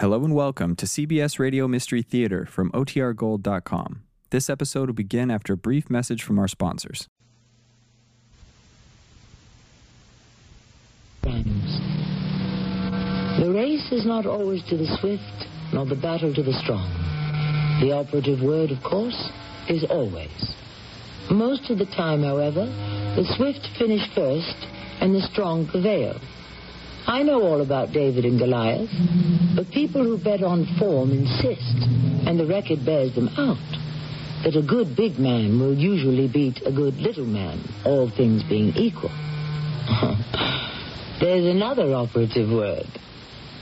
Hello 0.00 0.24
and 0.24 0.32
welcome 0.32 0.76
to 0.76 0.86
CBS 0.86 1.40
Radio 1.40 1.66
Mystery 1.66 2.02
Theater 2.02 2.46
from 2.46 2.70
OTRGold.com. 2.70 4.04
This 4.30 4.48
episode 4.48 4.88
will 4.88 4.94
begin 4.94 5.28
after 5.28 5.54
a 5.54 5.56
brief 5.56 5.90
message 5.90 6.22
from 6.22 6.38
our 6.38 6.46
sponsors. 6.46 7.08
The 11.24 11.42
race 13.52 13.90
is 13.90 14.06
not 14.06 14.24
always 14.24 14.62
to 14.68 14.76
the 14.76 14.86
swift, 15.00 15.48
nor 15.72 15.84
the 15.84 15.96
battle 15.96 16.32
to 16.32 16.42
the 16.44 16.52
strong. 16.62 16.88
The 17.80 17.90
operative 17.90 18.40
word, 18.40 18.70
of 18.70 18.80
course, 18.84 19.32
is 19.68 19.84
always. 19.90 20.54
Most 21.28 21.70
of 21.70 21.78
the 21.78 21.86
time, 21.86 22.22
however, 22.22 22.66
the 23.16 23.24
swift 23.36 23.66
finish 23.76 24.08
first 24.14 24.64
and 25.00 25.12
the 25.12 25.28
strong 25.32 25.66
prevail. 25.66 26.20
I 27.08 27.22
know 27.22 27.40
all 27.40 27.62
about 27.62 27.92
David 27.92 28.26
and 28.26 28.38
Goliath, 28.38 28.90
but 29.56 29.70
people 29.70 30.04
who 30.04 30.18
bet 30.18 30.42
on 30.42 30.66
form 30.78 31.10
insist, 31.10 31.88
and 32.28 32.38
the 32.38 32.44
record 32.44 32.84
bears 32.84 33.14
them 33.14 33.28
out, 33.28 33.56
that 34.44 34.54
a 34.54 34.60
good 34.60 34.94
big 34.94 35.18
man 35.18 35.58
will 35.58 35.74
usually 35.74 36.28
beat 36.28 36.60
a 36.66 36.70
good 36.70 36.96
little 36.96 37.24
man, 37.24 37.60
all 37.86 38.10
things 38.10 38.42
being 38.42 38.76
equal. 38.76 39.08
There's 41.18 41.46
another 41.46 41.94
operative 41.94 42.50
word. 42.50 42.86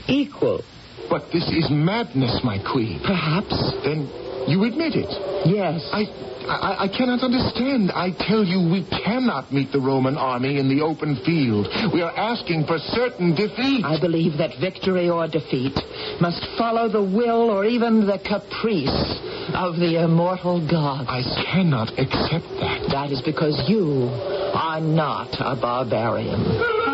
Equal. 0.09 0.65
But 1.09 1.31
this 1.31 1.47
is 1.49 1.69
madness, 1.69 2.41
my 2.43 2.59
queen. 2.59 2.99
Perhaps. 3.05 3.55
Then 3.83 4.07
you 4.47 4.63
admit 4.63 4.95
it. 4.95 5.09
Yes. 5.45 5.83
I, 5.91 6.03
I, 6.47 6.85
I 6.85 6.87
cannot 6.87 7.23
understand. 7.23 7.91
I 7.91 8.11
tell 8.11 8.43
you, 8.43 8.71
we 8.71 8.87
cannot 8.87 9.51
meet 9.51 9.71
the 9.71 9.79
Roman 9.79 10.17
army 10.17 10.59
in 10.59 10.67
the 10.69 10.83
open 10.83 11.19
field. 11.25 11.67
We 11.93 12.01
are 12.01 12.15
asking 12.15 12.65
for 12.65 12.77
certain 12.79 13.35
defeat. 13.35 13.83
I 13.83 13.99
believe 13.99 14.37
that 14.37 14.59
victory 14.59 15.09
or 15.09 15.27
defeat 15.27 15.75
must 16.21 16.43
follow 16.57 16.89
the 16.89 17.03
will 17.03 17.51
or 17.51 17.65
even 17.65 18.05
the 18.05 18.19
caprice 18.19 19.19
of 19.53 19.75
the 19.75 20.03
immortal 20.03 20.59
gods. 20.59 21.07
I 21.09 21.23
cannot 21.51 21.91
accept 21.99 22.47
that. 22.59 22.87
That 22.91 23.11
is 23.11 23.21
because 23.21 23.61
you 23.67 24.07
are 24.55 24.79
not 24.81 25.35
a 25.39 25.59
barbarian. 25.59 26.86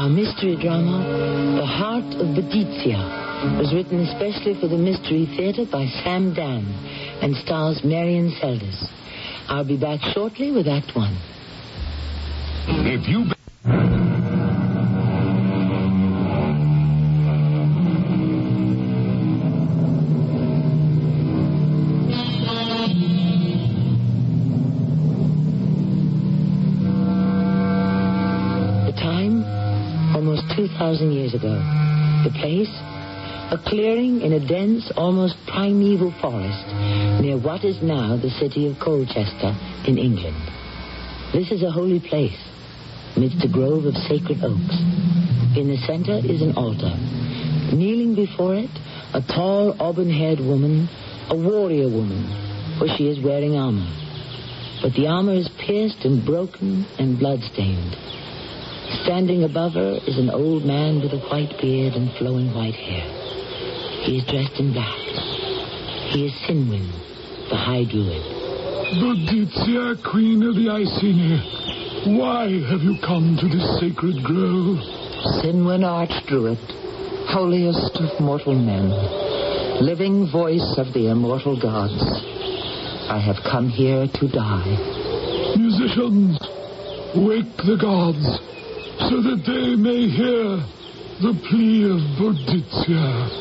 Our 0.00 0.08
mystery 0.08 0.56
drama, 0.56 1.04
The 1.60 1.66
Heart 1.66 2.14
of 2.22 2.28
Boadicea, 2.28 3.58
was 3.58 3.74
written 3.74 4.00
especially 4.00 4.58
for 4.58 4.66
the 4.66 4.78
Mystery 4.78 5.26
Theater 5.36 5.66
by 5.70 5.88
Sam 6.02 6.32
Dann 6.32 6.64
and 7.20 7.36
stars 7.36 7.84
Marian 7.84 8.30
Seldes. 8.40 8.88
I'll 9.46 9.62
be 9.62 9.76
back 9.76 10.00
shortly 10.14 10.52
with 10.52 10.68
Act 10.68 10.96
One. 10.96 11.18
If 12.66 13.06
you. 13.10 13.39
2,000 30.90 31.12
years 31.12 31.34
ago. 31.34 31.54
The 32.24 32.34
place, 32.34 32.70
a 33.54 33.58
clearing 33.64 34.22
in 34.22 34.32
a 34.32 34.40
dense, 34.44 34.90
almost 34.96 35.36
primeval 35.46 36.10
forest 36.20 36.66
near 37.22 37.38
what 37.38 37.62
is 37.62 37.80
now 37.80 38.16
the 38.16 38.30
city 38.30 38.66
of 38.66 38.80
Colchester 38.80 39.54
in 39.86 39.98
England. 39.98 40.34
This 41.32 41.52
is 41.52 41.62
a 41.62 41.70
holy 41.70 42.00
place 42.00 42.42
amidst 43.14 43.44
a 43.44 43.48
grove 43.48 43.84
of 43.84 43.94
sacred 44.10 44.42
oaks. 44.42 44.78
In 45.54 45.70
the 45.70 45.78
center 45.86 46.18
is 46.26 46.42
an 46.42 46.56
altar. 46.56 46.90
Kneeling 47.70 48.16
before 48.16 48.56
it, 48.56 48.70
a 49.14 49.22
tall, 49.22 49.76
auburn-haired 49.80 50.40
woman, 50.40 50.88
a 51.28 51.36
warrior 51.36 51.88
woman, 51.88 52.26
for 52.80 52.88
she 52.96 53.06
is 53.06 53.22
wearing 53.22 53.54
armor. 53.54 53.86
But 54.82 54.94
the 54.94 55.06
armor 55.06 55.34
is 55.34 55.48
pierced 55.56 56.04
and 56.04 56.26
broken 56.26 56.84
and 56.98 57.16
bloodstained. 57.16 57.94
Standing 58.90 59.44
above 59.44 59.74
her 59.74 60.00
is 60.06 60.18
an 60.18 60.30
old 60.30 60.64
man 60.64 61.00
with 61.00 61.12
a 61.12 61.18
white 61.30 61.60
beard 61.60 61.94
and 61.94 62.12
flowing 62.14 62.52
white 62.52 62.74
hair. 62.74 63.06
He 64.02 64.18
is 64.18 64.24
dressed 64.24 64.58
in 64.58 64.72
black. 64.72 64.98
He 66.10 66.26
is 66.26 66.32
Sinwin, 66.42 66.90
the 67.48 67.56
High 67.56 67.84
Druid. 67.84 68.22
Boadicea, 68.98 70.02
Queen 70.02 70.42
of 70.42 70.56
the 70.56 70.68
Iceni, 70.70 72.18
why 72.18 72.48
have 72.66 72.82
you 72.82 72.98
come 72.98 73.36
to 73.36 73.46
this 73.46 73.78
sacred 73.78 74.24
grove? 74.24 74.78
Sinwin 75.38 75.84
Archdruid, 75.86 76.58
holiest 77.28 77.96
of 77.96 78.20
mortal 78.20 78.54
men, 78.54 78.90
living 79.84 80.26
voice 80.32 80.78
of 80.78 80.92
the 80.94 81.08
immortal 81.08 81.60
gods. 81.60 82.02
I 83.08 83.18
have 83.18 83.44
come 83.44 83.68
here 83.68 84.08
to 84.08 84.28
die. 84.28 85.54
Musicians, 85.56 86.38
wake 87.14 87.56
the 87.58 87.76
gods 87.80 88.40
so 89.08 89.16
that 89.22 89.42
they 89.46 89.76
may 89.76 90.08
hear 90.08 90.60
the 91.20 91.32
plea 91.48 91.84
of 91.84 92.00
Boadicea. 92.18 93.40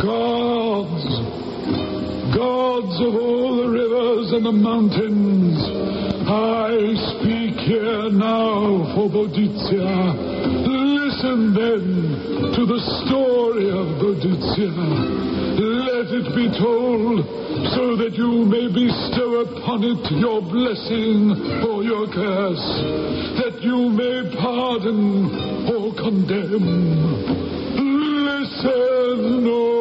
Gods, 0.00 1.04
gods 2.34 3.00
of 3.00 3.14
all 3.14 3.56
the 3.56 3.68
rivers 3.68 4.32
and 4.32 4.46
the 4.46 4.52
mountains, 4.52 5.58
I 6.26 6.94
speak 7.12 7.60
here 7.60 8.10
now 8.10 8.94
for 8.94 9.08
Boadicea. 9.10 10.14
Listen 10.66 11.54
then 11.54 12.52
to 12.54 12.66
the 12.66 12.80
story 13.04 13.68
of 13.70 13.86
Boadicea. 14.00 15.39
It 16.12 16.34
be 16.34 16.48
told 16.58 17.24
so 17.70 17.94
that 17.94 18.14
you 18.14 18.44
may 18.44 18.66
bestow 18.66 19.42
upon 19.46 19.84
it 19.84 20.10
your 20.10 20.42
blessing 20.42 21.30
or 21.62 21.84
your 21.84 22.08
curse, 22.08 22.66
that 23.38 23.62
you 23.62 23.90
may 23.90 24.34
pardon 24.36 25.70
or 25.70 25.94
condemn. 25.94 26.66
Listen, 28.26 29.46
O 29.46 29.79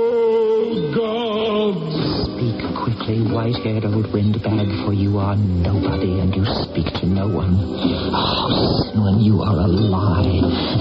Quickly, 3.10 3.34
white-haired 3.34 3.86
old 3.86 4.14
windbag, 4.14 4.86
for 4.86 4.94
you 4.94 5.18
are 5.18 5.36
nobody 5.36 6.20
and 6.20 6.36
you 6.36 6.46
speak 6.46 6.86
to 7.02 7.08
no 7.08 7.28
one. 7.28 7.58
Oh, 7.58 9.02
when 9.02 9.20
you 9.26 9.42
are 9.42 9.58
a 9.58 9.68
lie, 9.68 10.30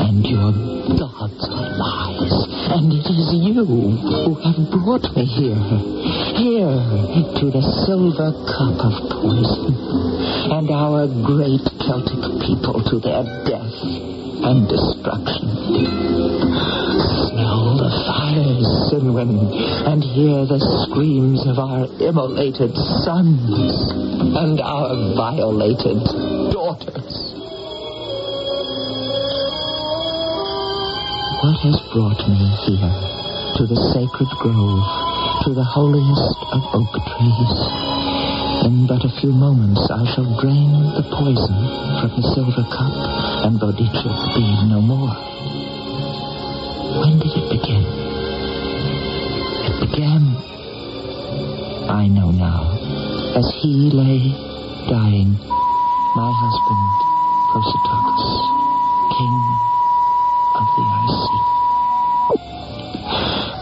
and 0.05 0.27
your 0.27 0.53
gods 0.99 1.49
are 1.49 1.71
lies. 1.73 2.33
And 2.69 2.93
it 2.93 3.09
is 3.09 3.33
you 3.33 3.65
who 3.65 4.35
have 4.45 4.61
brought 4.71 5.09
me 5.17 5.25
here, 5.25 5.57
here 6.37 6.77
to 7.41 7.51
the 7.51 7.63
silver 7.87 8.33
cup 8.45 8.77
of 8.77 9.09
poison, 9.09 9.73
and 10.53 10.69
our 10.69 11.09
great 11.25 11.65
Celtic 11.81 12.21
people 12.45 12.85
to 12.91 13.01
their 13.01 13.25
death 13.49 13.81
and 14.45 14.69
destruction. 14.69 15.49
Sinwin, 18.29 19.41
and 19.89 20.05
hear 20.05 20.45
the 20.45 20.61
screams 20.85 21.47
of 21.47 21.59
our 21.59 21.89
immolated 21.97 22.75
sons 23.05 23.41
and 24.37 24.61
our 24.61 24.93
violated 25.17 26.05
daughters. 26.53 27.15
What 31.41 31.57
has 31.65 31.81
brought 31.89 32.21
me 32.29 32.53
here, 32.69 32.93
to 33.57 33.65
the 33.65 33.81
sacred 33.97 34.31
grove, 34.45 34.85
to 35.49 35.55
the 35.57 35.65
holiest 35.65 36.39
of 36.53 36.63
oak 36.77 36.93
trees? 36.93 37.57
In 38.69 38.85
but 38.87 39.09
a 39.09 39.13
few 39.21 39.33
moments 39.33 39.89
I 39.89 40.05
shall 40.13 40.29
drain 40.41 40.73
the 40.93 41.07
poison 41.17 41.57
from 41.97 42.13
the 42.13 42.25
silver 42.37 42.67
cup, 42.77 42.93
and 43.49 43.57
Boadicea 43.57 44.13
be 44.37 44.45
no 44.69 44.83
more. 44.83 45.17
When 47.01 47.19
did 47.21 47.33
it 47.33 47.49
begin? 47.49 48.08
Began, 49.81 50.35
I 51.89 52.09
know 52.09 52.31
now, 52.33 52.67
as 53.37 53.47
he 53.63 53.91
lay 53.91 54.35
dying, 54.91 55.39
my 56.17 56.31
husband, 56.35 56.91
Prasutagus, 57.51 58.27
king 59.15 59.39
of 60.59 60.67
the 60.75 60.85
Iceni. 61.05 61.43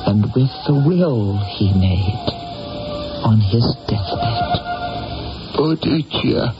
And 0.08 0.20
with 0.34 0.54
the 0.66 0.74
will 0.88 1.36
he 1.58 1.72
made 1.74 2.26
on 3.22 3.40
his 3.40 3.66
deathbed. 3.86 4.60
Boadicea, 5.54 6.54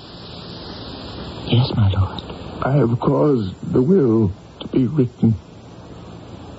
Yes, 1.48 1.70
my 1.76 1.88
lord. 1.90 2.20
I 2.62 2.72
have 2.72 2.98
caused 3.00 3.54
the 3.72 3.80
will 3.80 4.32
to 4.60 4.68
be 4.68 4.86
written. 4.86 5.34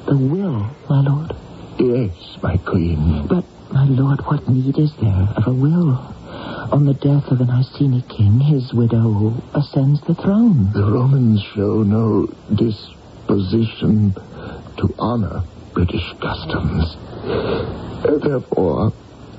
The 0.07 0.17
will, 0.17 0.71
my 0.89 1.01
lord. 1.01 1.35
Yes, 1.79 2.37
my 2.41 2.57
queen. 2.57 3.27
But 3.27 3.45
my 3.71 3.85
lord, 3.85 4.21
what 4.21 4.47
need 4.49 4.77
is 4.79 4.91
there 5.01 5.29
of 5.35 5.47
a 5.47 5.53
will? 5.53 5.93
On 6.71 6.85
the 6.85 6.93
death 6.93 7.31
of 7.31 7.39
an 7.39 7.49
Iceni 7.49 8.01
king, 8.09 8.39
his 8.39 8.73
widow 8.73 9.33
ascends 9.53 10.01
the 10.01 10.15
throne. 10.15 10.71
The 10.73 10.91
Romans 10.91 11.41
show 11.55 11.83
no 11.83 12.27
disposition 12.53 14.13
to 14.77 14.95
honor 14.97 15.43
British 15.73 16.13
customs. 16.19 16.95
Therefore, 18.23 18.91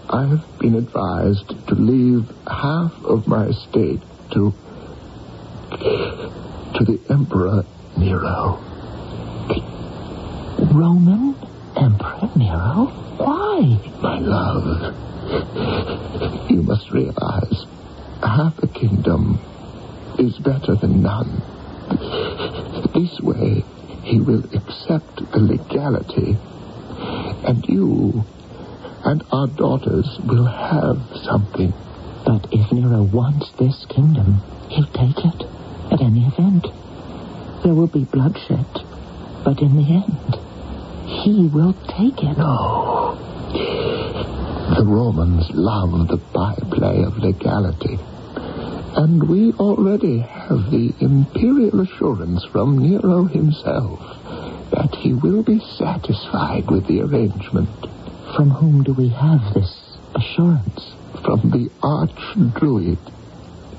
I 0.09 0.27
have 0.27 0.59
been 0.59 0.77
advised 0.77 1.49
to 1.69 1.75
leave 1.75 2.31
half 2.47 2.93
of 3.05 3.27
my 3.27 3.47
estate 3.47 4.01
to 4.33 4.55
to 5.71 6.85
the 6.85 7.01
Emperor 7.11 7.65
Nero. 7.99 8.59
The 9.49 10.69
Roman 10.73 11.35
Emperor 11.79 12.29
Nero? 12.37 12.87
Why? 13.19 13.79
My 14.03 14.19
love, 14.19 14.95
you 16.51 16.63
must 16.63 16.91
realize 16.91 17.67
half 18.21 18.59
a 18.63 18.67
kingdom 18.67 19.39
is 20.19 20.37
better 20.39 20.75
than 20.75 21.03
none. 21.03 21.41
This 22.95 23.21
way, 23.21 23.65
he 24.03 24.21
will 24.21 24.45
accept 24.55 25.23
the 25.33 25.39
legality, 25.39 26.37
and 27.47 27.65
you 27.69 28.25
and 29.05 29.23
our 29.31 29.47
daughters 29.47 30.19
will 30.25 30.47
have 30.47 30.99
something. 31.23 31.73
But 32.27 32.49
if 32.51 32.73
Nero 32.73 33.03
wants 33.05 33.53
this 33.59 33.87
kingdom, 33.89 34.43
he'll 34.69 34.87
take 34.87 35.25
it 35.25 35.47
at 35.93 36.03
any 36.03 36.27
event. 36.27 36.67
There 37.63 37.75
will 37.75 37.87
be 37.87 38.05
bloodshed, 38.05 38.67
but 39.45 39.61
in 39.61 39.77
the 39.77 40.03
end, 40.03 40.48
he 41.09 41.47
will 41.47 41.73
take 41.89 42.23
it. 42.23 42.37
No. 42.37 43.17
The 44.77 44.85
Romans 44.85 45.51
love 45.51 46.09
the 46.09 46.19
byplay 46.19 47.03
of 47.03 47.17
legality. 47.17 47.99
And 48.95 49.29
we 49.29 49.53
already 49.55 50.19
have 50.19 50.71
the 50.71 50.93
imperial 51.01 51.81
assurance 51.81 52.45
from 52.45 52.79
Nero 52.79 53.25
himself 53.25 54.01
that 54.71 54.95
he 54.97 55.15
will 55.15 55.43
be 55.43 55.61
satisfied 55.61 56.71
with 56.71 56.87
the 56.87 57.01
arrangement. 57.01 57.71
From 58.37 58.51
whom 58.51 58.83
do 58.83 58.93
we 58.93 59.09
have 59.09 59.55
this 59.55 59.97
assurance? 60.15 60.93
From 61.25 61.51
the 61.51 61.71
arch-druid. 61.83 62.99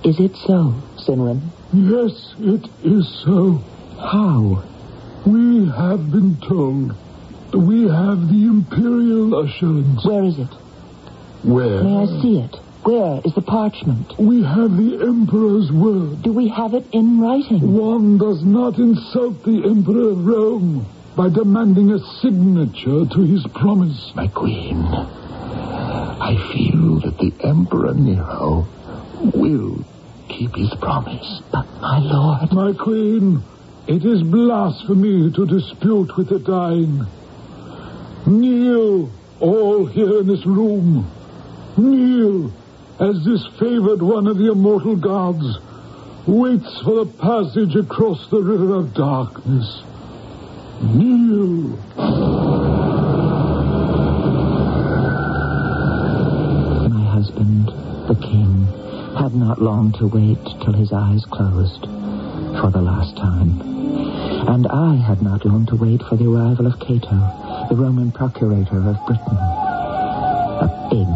Is 0.04 0.20
it 0.20 0.36
so, 0.36 0.74
Sinwin? 0.98 1.42
Yes, 1.74 2.34
it 2.40 2.68
is 2.84 3.08
so. 3.24 3.62
How? 4.00 4.64
We 5.26 5.68
have 5.70 6.12
been 6.12 6.38
told. 6.38 6.96
We 7.54 7.88
have 7.88 8.30
the 8.30 8.46
imperial 8.46 9.40
assurance. 9.40 10.06
Where 10.06 10.24
is 10.24 10.38
it? 10.40 10.54
Where? 11.44 11.84
May 11.84 11.98
I 11.98 12.06
see 12.22 12.40
it? 12.40 12.56
Where 12.84 13.22
is 13.26 13.34
the 13.34 13.42
parchment? 13.42 14.18
We 14.18 14.44
have 14.44 14.76
the 14.78 15.00
emperor's 15.02 15.72
word. 15.72 16.22
Do 16.22 16.32
we 16.32 16.48
have 16.50 16.74
it 16.74 16.86
in 16.94 17.20
writing? 17.20 17.74
One 17.78 18.18
does 18.18 18.44
not 18.44 18.78
insult 18.78 19.44
the 19.44 19.64
emperor 19.66 20.12
of 20.12 20.26
Rome 20.26 20.86
by 21.16 21.30
demanding 21.30 21.92
a 21.92 22.00
signature 22.22 23.06
to 23.06 23.22
his 23.22 23.46
promise. 23.48 24.14
My 24.16 24.28
queen, 24.28 24.86
I 24.86 26.36
feel 26.54 27.00
that 27.02 27.18
the 27.18 27.34
Emperor 27.46 27.94
Nero 27.94 28.66
will 29.34 29.84
keep 30.30 30.56
his 30.56 30.74
promise. 30.76 31.42
But, 31.52 31.66
my 31.82 32.00
lord. 32.00 32.54
My 32.54 32.74
queen, 32.74 33.44
it 33.88 34.06
is 34.06 34.24
blasphemy 34.24 35.32
to 35.32 35.46
dispute 35.46 36.16
with 36.16 36.30
the 36.30 36.40
dying. 36.40 37.06
Kneel, 38.26 39.10
all 39.40 39.86
here 39.86 40.20
in 40.20 40.28
this 40.28 40.46
room. 40.46 41.10
Kneel, 41.78 42.52
as 43.00 43.24
this 43.24 43.46
favored 43.60 44.02
one 44.02 44.28
of 44.28 44.38
the 44.38 44.52
immortal 44.52 44.96
gods 44.96 45.60
waits 46.28 46.82
for 46.84 47.06
the 47.06 47.12
passage 47.20 47.76
across 47.76 48.30
the 48.30 48.42
river 48.42 48.76
of 48.76 48.94
darkness. 48.94 49.82
Kneel. 50.82 51.78
My 56.90 57.06
husband, 57.12 57.68
the 58.08 58.16
king, 58.22 58.68
had 59.18 59.34
not 59.34 59.62
long 59.62 59.94
to 59.94 60.08
wait 60.08 60.44
till 60.64 60.74
his 60.74 60.92
eyes 60.94 61.26
closed 61.26 61.86
for 62.62 62.70
the 62.70 62.82
last 62.82 63.16
time. 63.18 63.62
And 64.48 64.68
I 64.68 64.96
had 64.96 65.22
not 65.22 65.46
long 65.46 65.66
to 65.68 65.76
wait 65.76 66.02
for 66.04 66.16
the 66.16 66.30
arrival 66.30 66.68
of 66.68 66.80
Cato, 66.80 67.49
the 67.70 67.76
Roman 67.76 68.12
procurator 68.12 68.78
of 68.90 68.98
Britain. 69.06 69.38
A 69.38 70.88
big, 70.90 71.08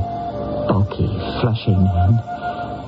bulky, 0.70 1.08
fleshy 1.42 1.72
man. 1.72 2.22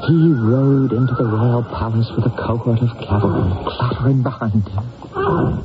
He 0.08 0.32
rode 0.32 0.92
into 0.94 1.16
the 1.16 1.26
royal 1.26 1.64
palace 1.64 2.08
with 2.16 2.28
a 2.28 2.30
cohort 2.30 2.80
of 2.80 2.90
cavalry 3.00 3.52
clattering 3.66 4.22
behind 4.22 4.68
him. 4.68 4.84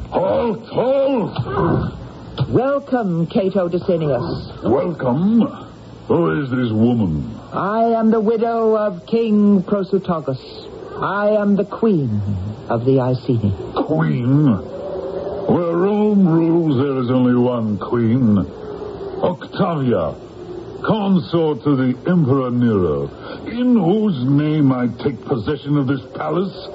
Halt, 0.09 0.67
halt! 0.69 2.49
Welcome, 2.49 3.27
Cato 3.27 3.69
Decianus. 3.69 4.63
Welcome. 4.65 5.41
Who 6.09 6.43
is 6.43 6.51
this 6.51 6.73
woman? 6.73 7.39
I 7.53 7.93
am 7.99 8.11
the 8.11 8.21
widow 8.21 8.79
of 8.79 9.07
King 9.07 9.63
Prasutagus. 9.63 10.41
I 11.03 11.31
am 11.31 11.57
the 11.57 11.67
queen 11.67 12.21
of 12.71 12.87
the 12.87 13.01
Iceni. 13.01 13.53
Queen? 13.75 14.80
Rome 16.11 16.27
rules, 16.27 16.77
there 16.83 16.99
is 17.05 17.09
only 17.09 17.37
one 17.37 17.79
queen. 17.79 18.37
Octavia, 19.23 20.13
consort 20.83 21.63
to 21.63 21.77
the 21.77 21.95
Emperor 22.11 22.51
Nero, 22.51 23.07
in 23.47 23.79
whose 23.79 24.19
name 24.25 24.73
I 24.73 24.89
take 25.05 25.25
possession 25.25 25.79
of 25.79 25.87
this 25.87 26.01
palace 26.17 26.67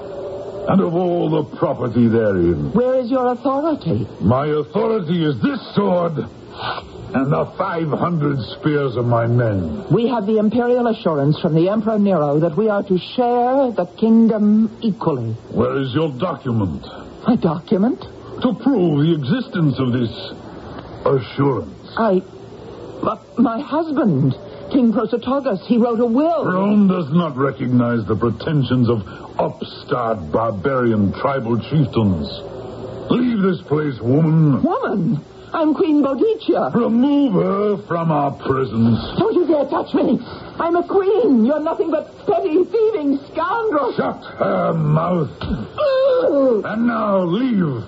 and 0.70 0.80
of 0.80 0.96
all 0.96 1.30
the 1.30 1.58
property 1.58 2.08
therein. 2.08 2.72
Where 2.72 2.96
is 2.96 3.12
your 3.12 3.34
authority? 3.34 4.08
My 4.22 4.48
authority 4.48 5.26
is 5.26 5.36
this 5.42 5.60
sword 5.76 6.14
and 6.16 7.28
the 7.30 7.54
500 7.58 8.40
spears 8.58 8.96
of 8.96 9.06
my 9.06 9.28
men. 9.28 9.84
We 9.92 10.08
have 10.08 10.28
the 10.28 10.38
imperial 10.38 10.88
assurance 10.88 11.42
from 11.42 11.56
the 11.56 11.68
Emperor 11.68 12.00
Nero 12.00 12.40
that 12.40 12.56
we 12.56 12.70
are 12.70 12.84
to 12.84 12.98
share 12.98 13.70
the 13.76 13.86
kingdom 14.00 14.78
equally. 14.82 15.34
Where 15.52 15.76
is 15.82 15.94
your 15.94 16.18
document? 16.18 16.84
My 17.28 17.36
document? 17.36 18.15
To 18.42 18.54
prove 18.62 19.06
the 19.06 19.14
existence 19.16 19.80
of 19.80 19.94
this 19.94 20.12
assurance. 21.06 21.94
I. 21.98 22.22
But 23.02 23.40
my 23.40 23.60
husband, 23.62 24.34
King 24.72 24.92
Prasutagus, 24.92 25.66
he 25.68 25.78
wrote 25.78 26.00
a 26.00 26.06
will. 26.06 26.46
Rome 26.46 26.88
does 26.88 27.10
not 27.12 27.38
recognize 27.38 28.06
the 28.06 28.16
pretensions 28.16 28.90
of 28.90 29.08
upstart 29.40 30.32
barbarian 30.32 31.14
tribal 31.14 31.58
chieftains. 31.58 32.28
Leave 33.10 33.42
this 33.42 33.62
place, 33.68 34.00
woman. 34.02 34.64
Woman! 34.64 35.24
I'm 35.54 35.74
Queen 35.74 36.04
Boudicca. 36.04 36.74
Remove 36.76 37.34
her 37.34 37.88
from 37.88 38.12
our 38.12 38.32
prisons. 38.32 39.00
Don't 39.18 39.36
you 39.36 39.48
dare 39.48 39.66
touch 39.70 39.94
me. 39.94 40.20
I'm 40.60 40.76
a 40.76 40.86
queen. 40.86 41.46
You're 41.46 41.62
nothing 41.62 41.92
but 41.92 42.12
petty, 42.26 42.64
thieving 42.66 43.20
scoundrel. 43.32 43.94
Shut 43.96 44.22
her 44.38 44.74
mouth. 44.74 45.32
Ah! 45.42 46.05
And 46.66 46.88
now 46.88 47.20
leave. 47.24 47.84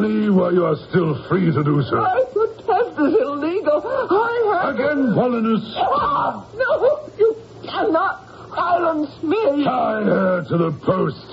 Leave 0.00 0.34
while 0.34 0.52
you 0.52 0.64
are 0.66 0.76
still 0.88 1.26
free 1.28 1.50
to 1.52 1.64
do 1.64 1.82
so. 1.82 1.98
I 2.00 2.24
protest 2.32 2.98
is 3.00 3.14
illegal. 3.20 3.82
I 3.84 4.62
have... 4.62 4.74
Again, 4.74 5.14
Paulinus. 5.14 5.64
Ah, 5.76 6.46
no, 6.54 7.10
you 7.18 7.36
cannot 7.64 8.24
silence 8.54 9.22
me. 9.22 9.64
Tie 9.64 10.02
her 10.04 10.44
to 10.48 10.56
the 10.58 10.72
post. 10.84 11.26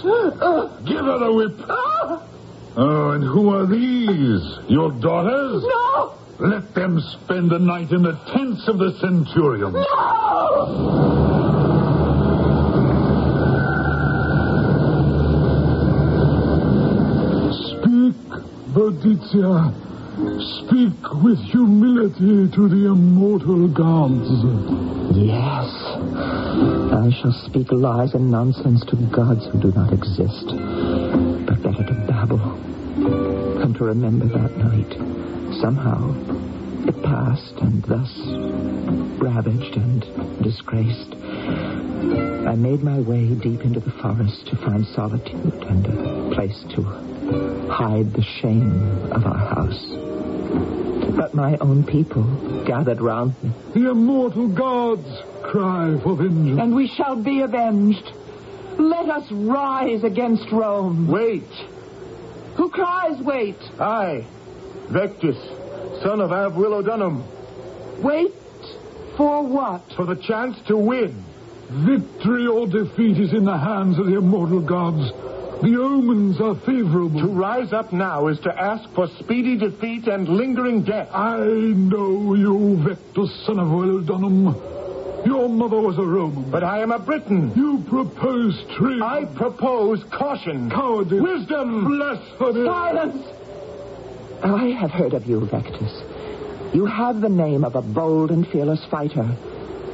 Give 0.88 1.06
her 1.06 1.20
the 1.20 1.34
whip. 1.34 1.66
Ah, 1.70 2.22
Oh, 2.78 3.12
and 3.12 3.24
who 3.24 3.54
are 3.56 3.66
these? 3.66 4.70
Your 4.70 4.92
daughters? 4.92 5.64
no, 5.64 6.14
Let 6.40 6.74
them 6.76 7.00
spend 7.24 7.50
the 7.50 7.60
night 7.60 7.92
in 7.92 8.04
the 8.04 8.20
tents 8.34 8.68
of 8.68 8.78
the 8.80 8.92
centurion. 9.00 9.72
no. 9.72 11.35
Boudicca. 18.76 19.72
Speak 20.68 21.24
with 21.24 21.40
humility 21.40 22.52
to 22.52 22.68
the 22.68 22.92
immortal 22.92 23.70
gods. 23.70 24.28
Yes. 25.16 25.72
I 26.92 27.10
shall 27.22 27.32
speak 27.48 27.72
lies 27.72 28.14
and 28.14 28.30
nonsense 28.30 28.84
to 28.88 28.98
gods 29.16 29.46
who 29.46 29.62
do 29.62 29.72
not 29.72 29.94
exist. 29.94 30.48
But 31.48 31.64
better 31.64 31.86
to 31.88 32.06
babble 32.06 32.60
than 33.60 33.74
to 33.76 33.86
remember 33.86 34.26
that 34.28 34.58
night. 34.58 34.92
Somehow, 35.62 36.12
it 36.86 37.02
passed, 37.02 37.56
and 37.62 37.82
thus, 37.84 38.12
ravaged 39.22 39.78
and 39.78 40.44
disgraced, 40.44 41.16
I 42.46 42.56
made 42.56 42.84
my 42.84 43.00
way 43.00 43.36
deep 43.36 43.62
into 43.62 43.80
the 43.80 43.92
forest 44.04 44.48
to 44.48 44.58
find 44.58 44.86
solitude 44.88 45.64
and 45.64 45.88
a 45.88 46.36
place 46.36 46.62
to 46.76 47.15
hide 47.70 48.14
the 48.14 48.24
shame 48.24 49.12
of 49.12 49.26
our 49.26 49.38
house. 49.38 49.86
But 51.16 51.34
my 51.34 51.58
own 51.58 51.84
people 51.86 52.24
gathered 52.66 53.02
round 53.02 53.36
me. 53.44 53.52
The 53.74 53.92
immortal 53.92 54.48
gods 54.48 55.08
cry 55.44 55.98
for 56.04 56.16
vengeance. 56.16 56.60
And 56.60 56.76
we 56.76 56.88
shall 56.88 57.16
be 57.16 57.42
avenged. 57.42 58.12
Let 58.78 59.10
us 59.10 59.32
rise 59.32 60.04
against 60.04 60.52
Rome. 60.52 61.08
Wait! 61.08 61.44
Who 62.58 62.70
cries 62.70 63.20
wait? 63.22 63.58
I, 63.80 64.26
Vectus, 64.90 66.02
son 66.04 66.22
of 66.22 66.32
Av 66.32 66.54
Willowdunham, 66.54 67.24
Wait 68.02 68.34
for 69.18 69.44
what? 69.46 69.82
for 69.96 70.06
the 70.06 70.16
chance 70.16 70.58
to 70.68 70.78
win. 70.78 71.24
Victory 71.70 72.48
or 72.48 72.68
defeat 72.68 73.18
is 73.18 73.34
in 73.34 73.46
the 73.46 73.58
hands 73.58 73.98
of 73.98 74.06
the 74.06 74.18
immortal 74.18 74.60
gods. 74.60 75.12
The 75.62 75.82
omens 75.82 76.40
are 76.42 76.56
favorable. 76.56 77.22
To 77.22 77.28
rise 77.28 77.72
up 77.74 77.94
now 77.94 78.28
is 78.28 78.40
to 78.42 78.54
ask 78.54 78.90
for 78.94 79.08
speedy 79.20 79.58
defeat 79.58 80.08
and 80.08 80.28
lingering 80.28 80.84
death. 80.84 81.10
I 81.14 81.40
know 81.40 82.34
you, 82.36 82.78
Vectus, 82.84 83.46
son 83.46 83.60
of 83.60 84.06
Dunham. 84.06 84.54
Your 85.26 85.50
mother 85.50 85.80
was 85.80 85.98
a 85.98 86.04
Roman. 86.04 86.52
But 86.52 86.64
I 86.64 86.82
am 86.82 86.92
a 86.92 87.00
Briton. 87.00 87.54
You 87.56 87.84
propose 87.90 88.64
treason. 88.78 89.02
I 89.02 89.26
propose 89.26 90.04
caution. 90.12 90.70
Cowardice. 90.70 91.22
Wisdom. 91.22 91.86
Blasphemy. 91.86 92.66
Silence! 92.66 93.28
Oh, 94.44 94.56
I 94.56 94.68
have 94.80 94.92
heard 94.92 95.14
of 95.14 95.26
you, 95.26 95.40
Vectus. 95.42 96.76
You 96.76 96.86
have 96.86 97.22
the 97.22 97.30
name 97.30 97.64
of 97.64 97.76
a 97.76 97.82
bold 97.82 98.30
and 98.30 98.48
fearless 98.48 98.84
fighter. 98.86 99.36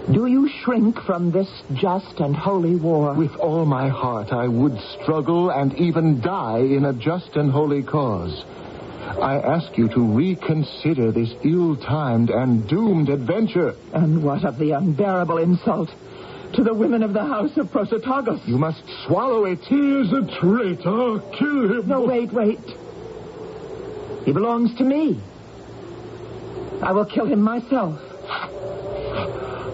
Do 0.10 0.26
you 0.26 0.50
shrink 0.50 1.00
from 1.02 1.32
this 1.32 1.48
just 1.74 2.20
and 2.20 2.36
holy 2.36 2.76
war? 2.76 3.14
With 3.14 3.36
all 3.36 3.66
my 3.66 3.88
heart, 3.88 4.34
I 4.34 4.48
would 4.48 4.78
struggle 5.02 5.52
and 5.52 5.74
even 5.76 6.22
die 6.22 6.60
in 6.60 6.86
a 6.86 6.94
just 6.94 7.36
and 7.36 7.52
holy 7.52 7.84
cause. 7.84 8.44
I 9.22 9.40
ask 9.40 9.78
you 9.78 9.88
to 9.90 10.02
reconsider 10.02 11.12
this 11.12 11.34
ill-timed 11.44 12.30
and 12.30 12.68
doomed 12.68 13.10
adventure. 13.10 13.76
And 13.94 14.24
what 14.24 14.44
of 14.44 14.58
the 14.58 14.72
unbearable 14.72 15.38
insult 15.38 15.90
to 16.54 16.64
the 16.64 16.74
women 16.74 17.04
of 17.04 17.14
the 17.14 17.24
house 17.24 17.56
of 17.58 17.68
Prasutagus? 17.68 18.46
You 18.48 18.58
must 18.58 18.84
swallow 19.06 19.46
it. 19.46 19.60
He 19.60 20.00
is 20.02 20.12
a 20.12 20.40
traitor. 20.40 21.20
Kill 21.38 21.80
him. 21.80 21.88
No, 21.88 22.02
wait, 22.02 22.34
wait. 22.34 22.60
He 24.26 24.34
belongs 24.34 24.76
to 24.76 24.84
me. 24.84 25.20
I 26.82 26.92
will 26.92 27.06
kill 27.06 27.28
him 27.28 27.42
myself. 27.42 28.00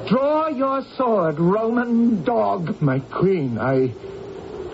Draw 0.08 0.48
your 0.50 0.84
sword, 0.96 1.40
Roman 1.40 2.24
dog. 2.24 2.82
My 2.82 3.00
queen, 3.00 3.58
I... 3.58 3.94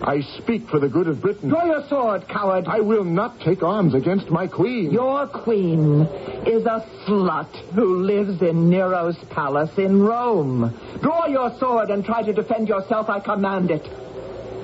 I 0.05 0.19
speak 0.19 0.67
for 0.67 0.79
the 0.79 0.89
good 0.89 1.07
of 1.07 1.21
Britain. 1.21 1.47
Draw 1.47 1.63
your 1.63 1.87
sword, 1.87 2.27
coward. 2.27 2.67
I 2.67 2.81
will 2.81 3.05
not 3.05 3.39
take 3.39 3.63
arms 3.63 3.93
against 3.93 4.29
my 4.29 4.47
queen. 4.47 4.91
Your 4.91 5.27
queen 5.27 6.01
is 6.45 6.65
a 6.65 6.85
slut 7.05 7.55
who 7.73 8.03
lives 8.03 8.41
in 8.41 8.69
Nero's 8.69 9.15
palace 9.29 9.77
in 9.77 10.01
Rome. 10.01 10.77
Draw 11.01 11.27
your 11.27 11.57
sword 11.57 11.89
and 11.89 12.03
try 12.03 12.21
to 12.21 12.33
defend 12.33 12.67
yourself. 12.67 13.09
I 13.09 13.21
command 13.21 13.71
it. 13.71 13.87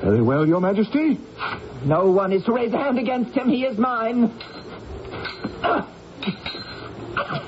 Very 0.04 0.22
well, 0.22 0.46
your 0.46 0.60
majesty. 0.60 1.18
No 1.86 2.12
one 2.12 2.34
is 2.34 2.44
to 2.44 2.52
raise 2.52 2.74
a 2.74 2.78
hand 2.78 3.00
against 3.00 3.34
him. 3.34 3.48
He 3.48 3.64
is 3.64 3.78
mine. 3.78 4.34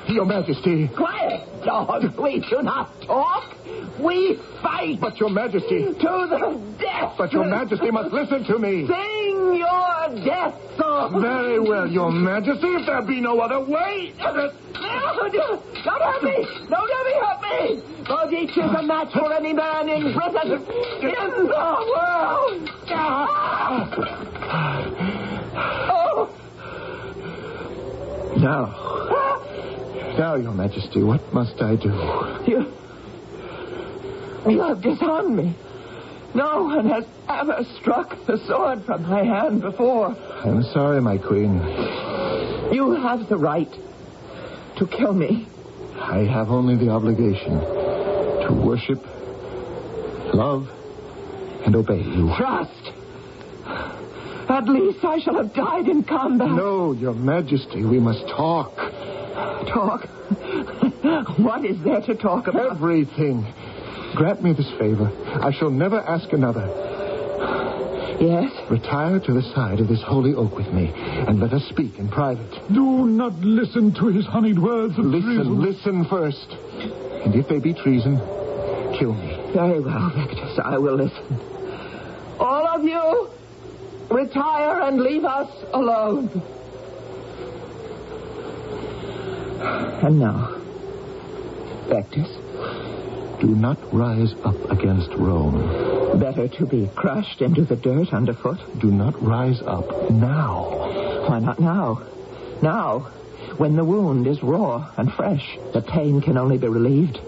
Your 0.07 0.25
majesty. 0.25 0.87
Quiet, 0.87 1.47
dog. 1.63 2.17
We 2.17 2.39
do 2.49 2.61
not 2.61 3.01
talk. 3.01 3.55
We 3.99 4.39
fight. 4.61 4.99
But 4.99 5.19
your 5.19 5.29
majesty. 5.29 5.85
To 5.85 5.93
the 5.93 6.75
death. 6.79 7.13
But 7.17 7.31
your 7.33 7.45
majesty 7.45 7.91
must 7.91 8.11
listen 8.13 8.43
to 8.45 8.59
me. 8.59 8.87
Sing 8.87 9.55
your 9.55 10.25
death 10.25 10.55
song. 10.77 11.21
Very 11.21 11.59
well, 11.59 11.87
your 11.87 12.11
majesty, 12.11 12.67
if 12.67 12.85
there 12.85 13.01
be 13.01 13.21
no 13.21 13.39
other 13.39 13.59
way. 13.59 14.13
No, 14.19 14.33
don't 14.33 16.01
hurt 16.01 16.23
me. 16.23 16.47
Don't 16.69 16.89
let 16.89 17.05
me 17.05 17.13
hurt 17.21 17.41
me. 17.41 17.81
Both 18.07 18.33
each 18.33 18.57
is 18.57 18.71
a 18.71 18.81
match 18.83 19.13
for 19.13 19.31
any 19.33 19.53
man 19.53 19.89
in 19.89 20.13
Britain, 20.13 20.63
in 21.01 21.47
the 21.47 21.75
world. 21.95 22.69
Ah. 22.89 23.89
Oh, 25.93 26.29
Now. 28.37 28.90
Now, 30.21 30.35
your 30.35 30.51
majesty, 30.51 31.01
what 31.01 31.33
must 31.33 31.59
I 31.63 31.75
do? 31.77 31.89
you, 32.45 32.71
you 34.47 34.61
have 34.61 34.79
disarmed 34.79 35.35
me. 35.35 35.55
No 36.35 36.61
one 36.65 36.87
has 36.89 37.05
ever 37.27 37.65
struck 37.79 38.15
the 38.27 38.37
sword 38.45 38.85
from 38.85 39.09
my 39.09 39.23
hand 39.23 39.61
before. 39.61 40.15
I'm 40.45 40.61
sorry, 40.61 41.01
my 41.01 41.17
queen. 41.17 41.55
You 42.71 42.91
have 43.01 43.29
the 43.29 43.37
right 43.37 43.73
to 44.77 44.85
kill 44.85 45.11
me. 45.11 45.47
I 45.99 46.19
have 46.19 46.51
only 46.51 46.75
the 46.75 46.91
obligation 46.91 47.59
to 47.59 48.63
worship, 48.63 49.03
love, 50.35 50.69
and 51.65 51.75
obey 51.75 52.03
you. 52.03 52.31
Trust. 52.37 52.91
At 54.47 54.65
least 54.65 55.03
I 55.03 55.17
shall 55.17 55.37
have 55.37 55.55
died 55.55 55.87
in 55.87 56.03
combat. 56.03 56.51
No, 56.51 56.91
your 56.91 57.15
majesty, 57.15 57.83
we 57.83 57.99
must 57.99 58.27
talk. 58.27 58.77
Talk? 59.33 60.05
what 61.39 61.65
is 61.65 61.81
there 61.83 62.01
to 62.01 62.15
talk 62.15 62.47
about? 62.47 62.71
Everything. 62.71 63.45
Grant 64.15 64.43
me 64.43 64.53
this 64.53 64.69
favor. 64.77 65.11
I 65.41 65.51
shall 65.51 65.69
never 65.69 65.99
ask 66.01 66.31
another. 66.33 66.67
Yes? 68.19 68.51
Retire 68.69 69.19
to 69.19 69.33
the 69.33 69.41
side 69.55 69.79
of 69.79 69.87
this 69.87 70.01
holy 70.03 70.35
oak 70.35 70.55
with 70.55 70.71
me, 70.71 70.91
and 70.95 71.39
let 71.39 71.53
us 71.53 71.63
speak 71.69 71.97
in 71.97 72.07
private. 72.07 72.51
Do 72.71 73.05
not 73.07 73.33
listen 73.39 73.93
to 73.95 74.07
his 74.07 74.25
honeyed 74.25 74.59
words 74.59 74.97
of 74.99 75.05
Listen, 75.05 75.35
treason. 75.35 75.61
listen 75.61 76.05
first. 76.05 76.51
And 77.25 77.33
if 77.33 77.47
they 77.47 77.59
be 77.59 77.73
treason, 77.73 78.17
kill 78.99 79.13
me. 79.13 79.51
Very 79.53 79.79
well, 79.79 80.11
Vectus. 80.11 80.59
I 80.59 80.77
will 80.77 80.95
listen. 80.95 81.39
All 82.39 82.67
of 82.67 82.83
you, 82.83 83.29
retire 84.09 84.81
and 84.81 84.99
leave 85.01 85.25
us 85.25 85.49
alone. 85.73 86.29
And 89.61 90.19
now, 90.19 90.55
Vectus, 91.87 93.39
Do 93.39 93.47
not 93.47 93.77
rise 93.93 94.33
up 94.43 94.71
against 94.71 95.11
Rome. 95.13 96.19
better 96.19 96.47
to 96.47 96.65
be 96.65 96.89
crushed 96.95 97.41
into 97.41 97.63
the 97.63 97.75
dirt 97.75 98.13
underfoot. 98.13 98.59
Do 98.79 98.91
not 98.91 99.21
rise 99.21 99.61
up 99.61 100.09
now. 100.09 101.25
Why 101.27 101.39
not 101.39 101.59
now? 101.59 102.01
Now, 102.61 103.11
when 103.57 103.75
the 103.75 103.83
wound 103.83 104.27
is 104.27 104.41
raw 104.41 104.89
and 104.97 105.11
fresh, 105.13 105.57
the 105.73 105.81
pain 105.81 106.21
can 106.21 106.37
only 106.37 106.57
be 106.57 106.67
relieved, 106.67 107.19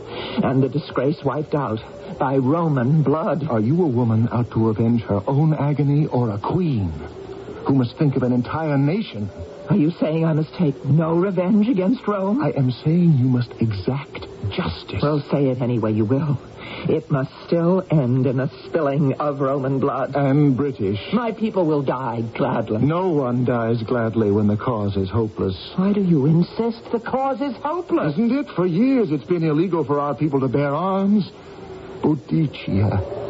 and 0.43 0.61
the 0.61 0.69
disgrace 0.69 1.23
wiped 1.23 1.53
out 1.55 1.79
by 2.19 2.37
Roman 2.37 3.03
blood. 3.03 3.47
Are 3.47 3.59
you 3.59 3.83
a 3.83 3.87
woman 3.87 4.29
out 4.31 4.51
to 4.51 4.69
avenge 4.69 5.01
her 5.03 5.21
own 5.27 5.53
agony 5.53 6.07
or 6.07 6.29
a 6.29 6.37
queen 6.37 6.91
who 7.65 7.75
must 7.75 7.97
think 7.97 8.15
of 8.15 8.23
an 8.23 8.33
entire 8.33 8.77
nation? 8.77 9.29
Are 9.69 9.77
you 9.77 9.91
saying 9.91 10.25
I 10.25 10.33
must 10.33 10.53
take 10.55 10.83
no 10.85 11.15
revenge 11.15 11.69
against 11.69 12.05
Rome? 12.07 12.41
I 12.43 12.51
am 12.51 12.71
saying 12.71 13.13
you 13.17 13.25
must 13.25 13.51
exact 13.61 14.27
justice. 14.51 15.01
Well, 15.01 15.21
say 15.31 15.45
it 15.47 15.61
any 15.61 15.79
way 15.79 15.91
you 15.91 16.05
will. 16.05 16.37
It 16.89 17.09
must 17.09 17.31
still 17.47 17.85
end 17.89 18.25
in 18.25 18.41
a 18.41 18.49
spilling 18.65 19.13
of 19.13 19.39
Roman 19.39 19.79
blood. 19.79 20.15
and 20.15 20.57
British. 20.57 20.99
My 21.13 21.31
people 21.31 21.65
will 21.65 21.81
die 21.81 22.21
gladly. 22.35 22.81
No 22.81 23.09
one 23.09 23.45
dies 23.45 23.81
gladly 23.83 24.31
when 24.31 24.47
the 24.47 24.57
cause 24.57 24.97
is 24.97 25.09
hopeless. 25.09 25.55
Why 25.77 25.93
do 25.93 26.01
you 26.01 26.25
insist 26.25 26.81
the 26.91 26.99
cause 26.99 27.39
is 27.39 27.55
hopeless? 27.63 28.13
Isn't 28.13 28.31
it? 28.33 28.47
For 28.55 28.65
years 28.65 29.11
it's 29.11 29.23
been 29.23 29.43
illegal 29.43 29.85
for 29.85 29.99
our 29.99 30.13
people 30.13 30.41
to 30.41 30.49
bear 30.49 30.73
arms. 30.75 31.31
Boudicca. 32.01 33.22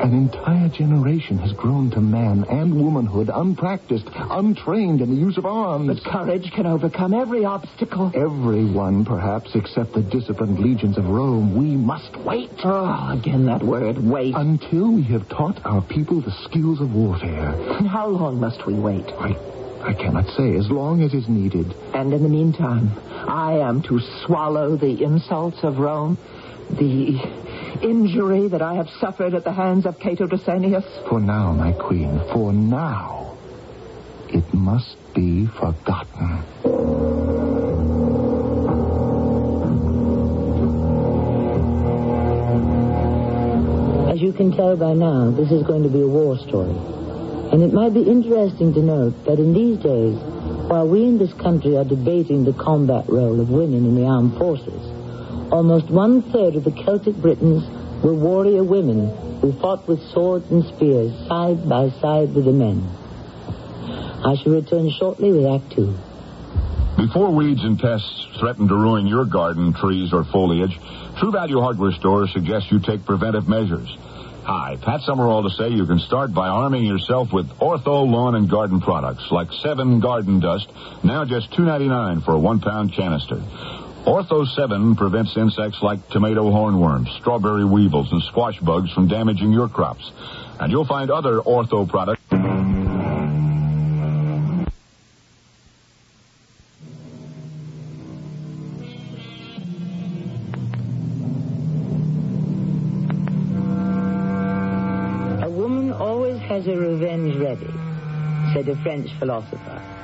An 0.00 0.14
entire 0.14 0.68
generation 0.68 1.38
has 1.38 1.52
grown 1.52 1.90
to 1.90 2.00
man 2.00 2.44
and 2.48 2.80
womanhood 2.80 3.30
unpracticed, 3.34 4.06
untrained 4.14 5.00
in 5.00 5.10
the 5.10 5.16
use 5.16 5.36
of 5.36 5.44
arms. 5.44 5.88
But 5.88 6.10
courage 6.10 6.52
can 6.52 6.66
overcome 6.66 7.12
every 7.12 7.44
obstacle. 7.44 8.12
Everyone, 8.14 9.04
perhaps, 9.04 9.56
except 9.56 9.94
the 9.94 10.02
disciplined 10.02 10.60
legions 10.60 10.98
of 10.98 11.08
Rome, 11.08 11.56
we 11.56 11.76
must 11.76 12.16
wait. 12.18 12.50
Oh, 12.62 13.10
again 13.10 13.46
that 13.46 13.62
word, 13.62 13.98
wait. 13.98 14.34
Until 14.36 14.92
we 14.92 15.02
have 15.04 15.28
taught 15.28 15.64
our 15.66 15.82
people 15.82 16.20
the 16.20 16.30
skills 16.44 16.80
of 16.80 16.94
warfare. 16.94 17.54
And 17.78 17.88
how 17.88 18.06
long 18.06 18.38
must 18.38 18.66
we 18.66 18.74
wait? 18.74 19.06
I, 19.18 19.36
I 19.82 19.94
cannot 19.94 20.26
say, 20.36 20.54
as 20.56 20.70
long 20.70 21.02
as 21.02 21.12
is 21.12 21.28
needed. 21.28 21.74
And 21.92 22.12
in 22.12 22.22
the 22.22 22.28
meantime, 22.28 22.92
I 23.10 23.58
am 23.58 23.82
to 23.82 23.98
swallow 24.24 24.76
the 24.76 25.02
insults 25.02 25.64
of 25.64 25.78
Rome, 25.78 26.18
the 26.70 27.18
injury 27.82 28.48
that 28.48 28.62
I 28.62 28.74
have 28.74 28.88
suffered 29.00 29.34
at 29.34 29.44
the 29.44 29.52
hands 29.52 29.86
of 29.86 29.98
Cato 29.98 30.26
Decianus. 30.26 30.84
For 31.08 31.20
now, 31.20 31.52
my 31.52 31.72
queen, 31.72 32.20
for 32.32 32.52
now, 32.52 33.36
it 34.28 34.52
must 34.54 34.96
be 35.14 35.46
forgotten. 35.46 36.44
As 44.10 44.20
you 44.20 44.32
can 44.32 44.52
tell 44.52 44.76
by 44.76 44.94
now, 44.94 45.30
this 45.30 45.50
is 45.50 45.62
going 45.62 45.82
to 45.82 45.88
be 45.88 46.02
a 46.02 46.08
war 46.08 46.38
story. 46.38 46.76
And 47.52 47.62
it 47.62 47.72
might 47.72 47.94
be 47.94 48.02
interesting 48.02 48.74
to 48.74 48.82
note 48.82 49.24
that 49.24 49.38
in 49.38 49.54
these 49.54 49.78
days, 49.78 50.18
While 50.68 50.86
we 50.86 51.04
in 51.04 51.16
this 51.16 51.32
country 51.32 51.78
are 51.78 51.84
debating 51.84 52.44
the 52.44 52.52
combat 52.52 53.08
role 53.08 53.40
of 53.40 53.48
women 53.48 53.86
in 53.86 53.94
the 53.94 54.04
armed 54.04 54.36
forces, 54.36 54.97
almost 55.50 55.90
one 55.90 56.22
third 56.22 56.56
of 56.56 56.64
the 56.64 56.72
Celtic 56.72 57.16
Britons 57.16 57.64
were 58.02 58.14
warrior 58.14 58.64
women 58.64 59.40
who 59.40 59.52
fought 59.60 59.86
with 59.88 60.00
swords 60.12 60.50
and 60.50 60.64
spears 60.64 61.12
side 61.26 61.68
by 61.68 61.90
side 62.00 62.34
with 62.34 62.44
the 62.44 62.52
men. 62.52 62.88
I 64.24 64.36
shall 64.36 64.52
return 64.52 64.90
shortly 64.90 65.32
with 65.32 65.46
Act 65.46 65.72
Two. 65.72 65.96
Before 66.96 67.30
weeds 67.30 67.62
and 67.62 67.78
pests 67.78 68.26
threaten 68.40 68.66
to 68.68 68.74
ruin 68.74 69.06
your 69.06 69.24
garden, 69.24 69.72
trees, 69.72 70.12
or 70.12 70.24
foliage, 70.24 70.76
True 71.18 71.30
Value 71.30 71.60
Hardware 71.60 71.92
Store 71.92 72.26
suggests 72.26 72.70
you 72.72 72.80
take 72.80 73.04
preventive 73.04 73.48
measures. 73.48 73.88
Hi, 74.42 74.76
Pat 74.82 75.02
Summerall 75.02 75.42
to 75.42 75.50
say 75.50 75.68
you 75.68 75.86
can 75.86 75.98
start 76.00 76.32
by 76.32 76.48
arming 76.48 76.84
yourself 76.84 77.32
with 77.32 77.46
Ortho 77.58 78.10
lawn 78.10 78.34
and 78.34 78.48
garden 78.48 78.80
products 78.80 79.30
like 79.30 79.48
Sevin 79.62 80.00
Garden 80.00 80.40
Dust, 80.40 80.68
now 81.04 81.24
just 81.24 81.50
$2.99 81.52 82.24
for 82.24 82.32
a 82.32 82.38
one-pound 82.38 82.94
canister. 82.94 83.42
Ortho 84.08 84.46
Sevin 84.56 84.96
prevents 84.96 85.36
insects 85.36 85.82
like 85.82 86.08
tomato 86.08 86.44
hornworms, 86.44 87.14
strawberry 87.20 87.66
weevils, 87.66 88.10
and 88.10 88.22
squash 88.22 88.58
bugs 88.58 88.90
from 88.90 89.06
damaging 89.06 89.52
your 89.52 89.68
crops. 89.68 90.10
And 90.58 90.72
you'll 90.72 90.86
find 90.86 91.10
other 91.10 91.40
Ortho 91.40 91.86
products. 91.86 92.22
A 105.42 105.50
woman 105.50 105.92
always 105.92 106.38
has 106.38 106.64
her 106.64 106.78
revenge 106.78 107.36
ready, 107.36 107.70
said 108.54 108.70
a 108.70 108.76
French 108.82 109.10
philosopher. 109.18 109.97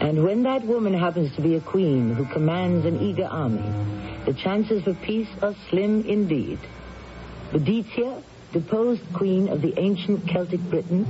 And 0.00 0.22
when 0.22 0.42
that 0.42 0.64
woman 0.64 0.94
happens 0.94 1.34
to 1.36 1.42
be 1.42 1.56
a 1.56 1.60
queen 1.60 2.14
who 2.14 2.26
commands 2.26 2.84
an 2.84 3.00
eager 3.00 3.24
army, 3.24 3.64
the 4.26 4.34
chances 4.34 4.82
for 4.84 4.94
peace 4.94 5.28
are 5.40 5.54
slim 5.70 6.04
indeed. 6.04 6.58
Boadicea, 7.50 8.22
deposed 8.52 9.02
queen 9.14 9.48
of 9.48 9.62
the 9.62 9.78
ancient 9.78 10.28
Celtic 10.28 10.60
Britons, 10.70 11.08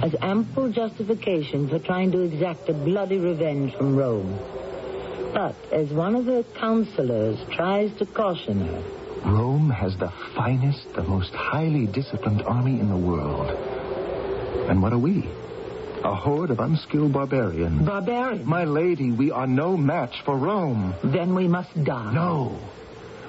has 0.00 0.14
ample 0.20 0.70
justification 0.70 1.68
for 1.68 1.78
trying 1.78 2.12
to 2.12 2.20
exact 2.20 2.68
a 2.68 2.74
bloody 2.74 3.18
revenge 3.18 3.74
from 3.74 3.96
Rome. 3.96 4.38
But 5.34 5.56
as 5.72 5.92
one 5.92 6.14
of 6.14 6.26
her 6.26 6.42
counselors 6.42 7.38
tries 7.50 7.92
to 7.98 8.06
caution 8.06 8.66
her, 8.66 8.82
Rome 9.24 9.70
has 9.70 9.96
the 9.96 10.10
finest, 10.34 10.92
the 10.94 11.02
most 11.02 11.34
highly 11.34 11.86
disciplined 11.86 12.42
army 12.42 12.78
in 12.78 12.88
the 12.88 12.96
world. 12.96 13.50
And 14.68 14.80
what 14.80 14.92
are 14.92 14.98
we? 14.98 15.28
A 16.04 16.14
horde 16.14 16.50
of 16.50 16.60
unskilled 16.60 17.12
barbarians. 17.12 17.84
Barbarian, 17.86 18.46
My 18.46 18.64
lady, 18.64 19.10
we 19.10 19.30
are 19.30 19.46
no 19.46 19.76
match 19.76 20.22
for 20.24 20.36
Rome. 20.36 20.94
then 21.02 21.34
we 21.34 21.48
must 21.48 21.72
die. 21.84 22.12
No. 22.12 22.58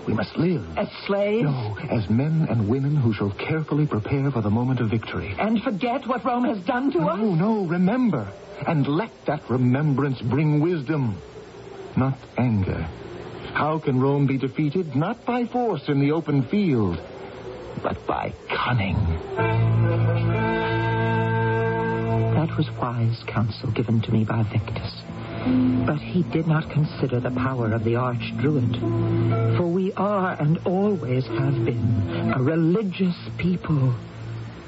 We 0.07 0.13
must 0.13 0.35
live. 0.37 0.65
As 0.77 0.87
slaves? 1.05 1.43
No, 1.43 1.77
as 1.89 2.09
men 2.09 2.47
and 2.49 2.67
women 2.69 2.95
who 2.95 3.13
shall 3.13 3.31
carefully 3.31 3.85
prepare 3.85 4.31
for 4.31 4.41
the 4.41 4.49
moment 4.49 4.79
of 4.79 4.89
victory. 4.89 5.35
And 5.37 5.61
forget 5.61 6.07
what 6.07 6.23
Rome 6.25 6.45
has 6.45 6.59
done 6.65 6.91
to 6.93 6.99
us? 6.99 7.19
No, 7.19 7.35
no, 7.35 7.65
remember. 7.65 8.31
And 8.65 8.87
let 8.87 9.11
that 9.25 9.49
remembrance 9.49 10.19
bring 10.21 10.61
wisdom, 10.61 11.17
not 11.95 12.17
anger. 12.37 12.87
How 13.53 13.79
can 13.79 13.99
Rome 13.99 14.25
be 14.25 14.37
defeated? 14.37 14.95
Not 14.95 15.25
by 15.25 15.45
force 15.45 15.87
in 15.89 15.99
the 15.99 16.11
open 16.11 16.43
field, 16.43 16.99
but 17.83 18.05
by 18.07 18.33
cunning. 18.47 18.95
That 22.39 22.55
was 22.55 22.69
wise 22.79 23.21
counsel 23.27 23.69
given 23.71 23.99
to 23.99 24.11
me 24.13 24.23
by 24.23 24.43
Vectus. 24.43 25.85
But 25.85 25.97
he 25.97 26.23
did 26.23 26.47
not 26.47 26.71
consider 26.71 27.19
the 27.19 27.31
power 27.31 27.73
of 27.73 27.83
the 27.83 27.97
arch 27.97 28.31
druid. 28.39 28.77
For 29.57 29.67
we 29.67 29.91
are 29.97 30.39
and 30.39 30.57
always 30.59 31.25
have 31.25 31.65
been 31.65 32.31
a 32.33 32.41
religious 32.41 33.17
people. 33.37 33.93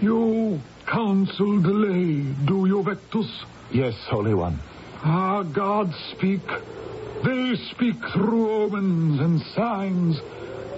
You 0.02 0.60
counsel 0.86 1.62
delay, 1.62 2.36
do 2.46 2.66
you, 2.66 2.84
Vectus? 2.84 3.32
Yes, 3.72 3.94
Holy 4.10 4.34
One. 4.34 4.60
Ah, 5.02 5.38
Our 5.38 5.44
gods 5.46 5.96
speak. 6.18 6.46
They 7.24 7.56
speak 7.74 7.96
through 8.14 8.64
omens 8.64 9.22
and 9.22 9.40
signs. 9.56 10.20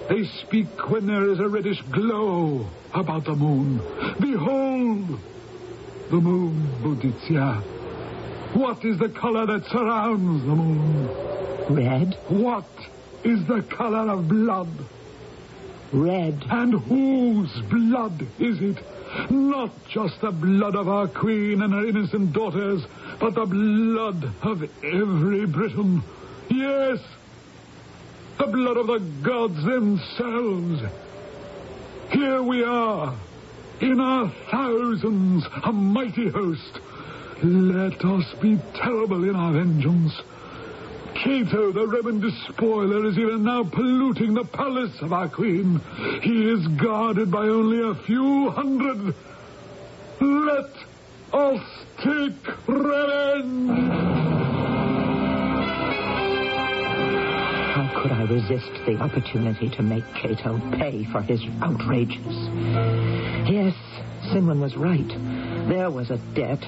They 0.08 0.22
speak 0.46 0.68
when 0.88 1.08
there 1.08 1.28
is 1.32 1.40
a 1.40 1.48
reddish 1.48 1.82
glow 1.90 2.68
about 2.94 3.24
the 3.24 3.34
moon. 3.34 3.78
Behold, 4.20 5.18
the 6.10 6.16
moon, 6.16 6.68
Boudicca. 6.82 7.62
What 8.54 8.84
is 8.84 8.98
the 8.98 9.08
color 9.08 9.46
that 9.46 9.64
surrounds 9.66 10.44
the 10.44 10.54
moon? 10.54 11.08
Red, 11.70 12.16
What 12.28 12.68
is 13.24 13.44
the 13.46 13.62
color 13.62 14.10
of 14.12 14.28
blood? 14.28 14.68
red. 15.92 16.44
And 16.50 16.74
whose 16.74 17.52
blood 17.70 18.26
is 18.40 18.60
it? 18.60 18.78
Not 19.30 19.70
just 19.88 20.20
the 20.20 20.32
blood 20.32 20.74
of 20.74 20.88
our 20.88 21.06
queen 21.06 21.62
and 21.62 21.72
her 21.72 21.86
innocent 21.86 22.32
daughters, 22.32 22.82
but 23.20 23.34
the 23.34 23.46
blood 23.46 24.28
of 24.42 24.62
every 24.82 25.46
Briton. 25.46 26.02
Yes, 26.50 26.98
the 28.38 28.46
blood 28.46 28.76
of 28.76 28.88
the 28.88 28.98
gods 29.22 29.62
themselves. 29.62 30.82
Here 32.10 32.42
we 32.42 32.64
are, 32.64 33.14
in 33.84 34.00
our 34.00 34.32
thousands, 34.50 35.44
a 35.62 35.70
mighty 35.72 36.28
host. 36.28 36.80
Let 37.42 38.02
us 38.02 38.24
be 38.40 38.58
terrible 38.74 39.28
in 39.28 39.36
our 39.36 39.52
vengeance. 39.52 40.14
Cato, 41.14 41.70
the 41.70 41.86
Roman 41.86 42.18
despoiler, 42.20 43.04
is 43.06 43.18
even 43.18 43.44
now 43.44 43.62
polluting 43.62 44.32
the 44.34 44.44
palace 44.44 45.02
of 45.02 45.12
our 45.12 45.28
queen. 45.28 45.80
He 46.22 46.50
is 46.50 46.66
guarded 46.68 47.30
by 47.30 47.46
only 47.46 47.82
a 47.82 47.94
few 47.94 48.50
hundred. 48.50 49.14
Let 50.20 50.70
us 51.32 51.62
take 51.98 52.66
revenge. 52.66 53.90
How 57.74 58.02
could 58.02 58.12
I 58.12 58.24
resist 58.30 58.72
the 58.86 58.96
opportunity 58.96 59.68
to 59.68 59.82
make 59.82 60.04
Cato 60.14 60.58
pay 60.72 61.04
for 61.04 61.20
his 61.20 61.42
outrages? 61.60 63.23
Yes, 63.46 63.74
Simon 64.32 64.60
was 64.60 64.74
right. 64.76 65.08
There 65.68 65.90
was 65.90 66.10
a 66.10 66.16
debt. 66.34 66.64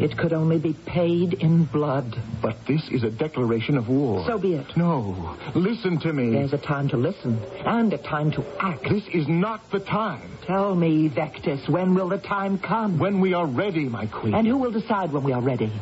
It 0.00 0.16
could 0.16 0.32
only 0.32 0.58
be 0.58 0.72
paid 0.72 1.34
in 1.34 1.64
blood. 1.64 2.16
But 2.40 2.56
this 2.66 2.88
is 2.90 3.04
a 3.04 3.10
declaration 3.10 3.76
of 3.76 3.88
war. 3.88 4.24
So 4.26 4.38
be 4.38 4.54
it. 4.54 4.76
No, 4.76 5.36
listen 5.54 5.98
to 6.00 6.12
me. 6.12 6.30
There's 6.32 6.52
a 6.52 6.58
time 6.58 6.88
to 6.90 6.96
listen 6.96 7.38
and 7.66 7.92
a 7.92 7.98
time 7.98 8.30
to 8.32 8.44
act. 8.60 8.84
This 8.88 9.06
is 9.12 9.28
not 9.28 9.70
the 9.70 9.80
time. 9.80 10.30
Tell 10.46 10.74
me, 10.74 11.10
Vectus, 11.10 11.68
when 11.68 11.94
will 11.94 12.08
the 12.08 12.18
time 12.18 12.58
come? 12.58 12.98
When 12.98 13.20
we 13.20 13.34
are 13.34 13.46
ready, 13.46 13.84
my 13.88 14.06
queen. 14.06 14.34
And 14.34 14.46
who 14.46 14.56
will 14.56 14.72
decide 14.72 15.12
when 15.12 15.22
we 15.22 15.32
are 15.32 15.42
ready? 15.42 15.72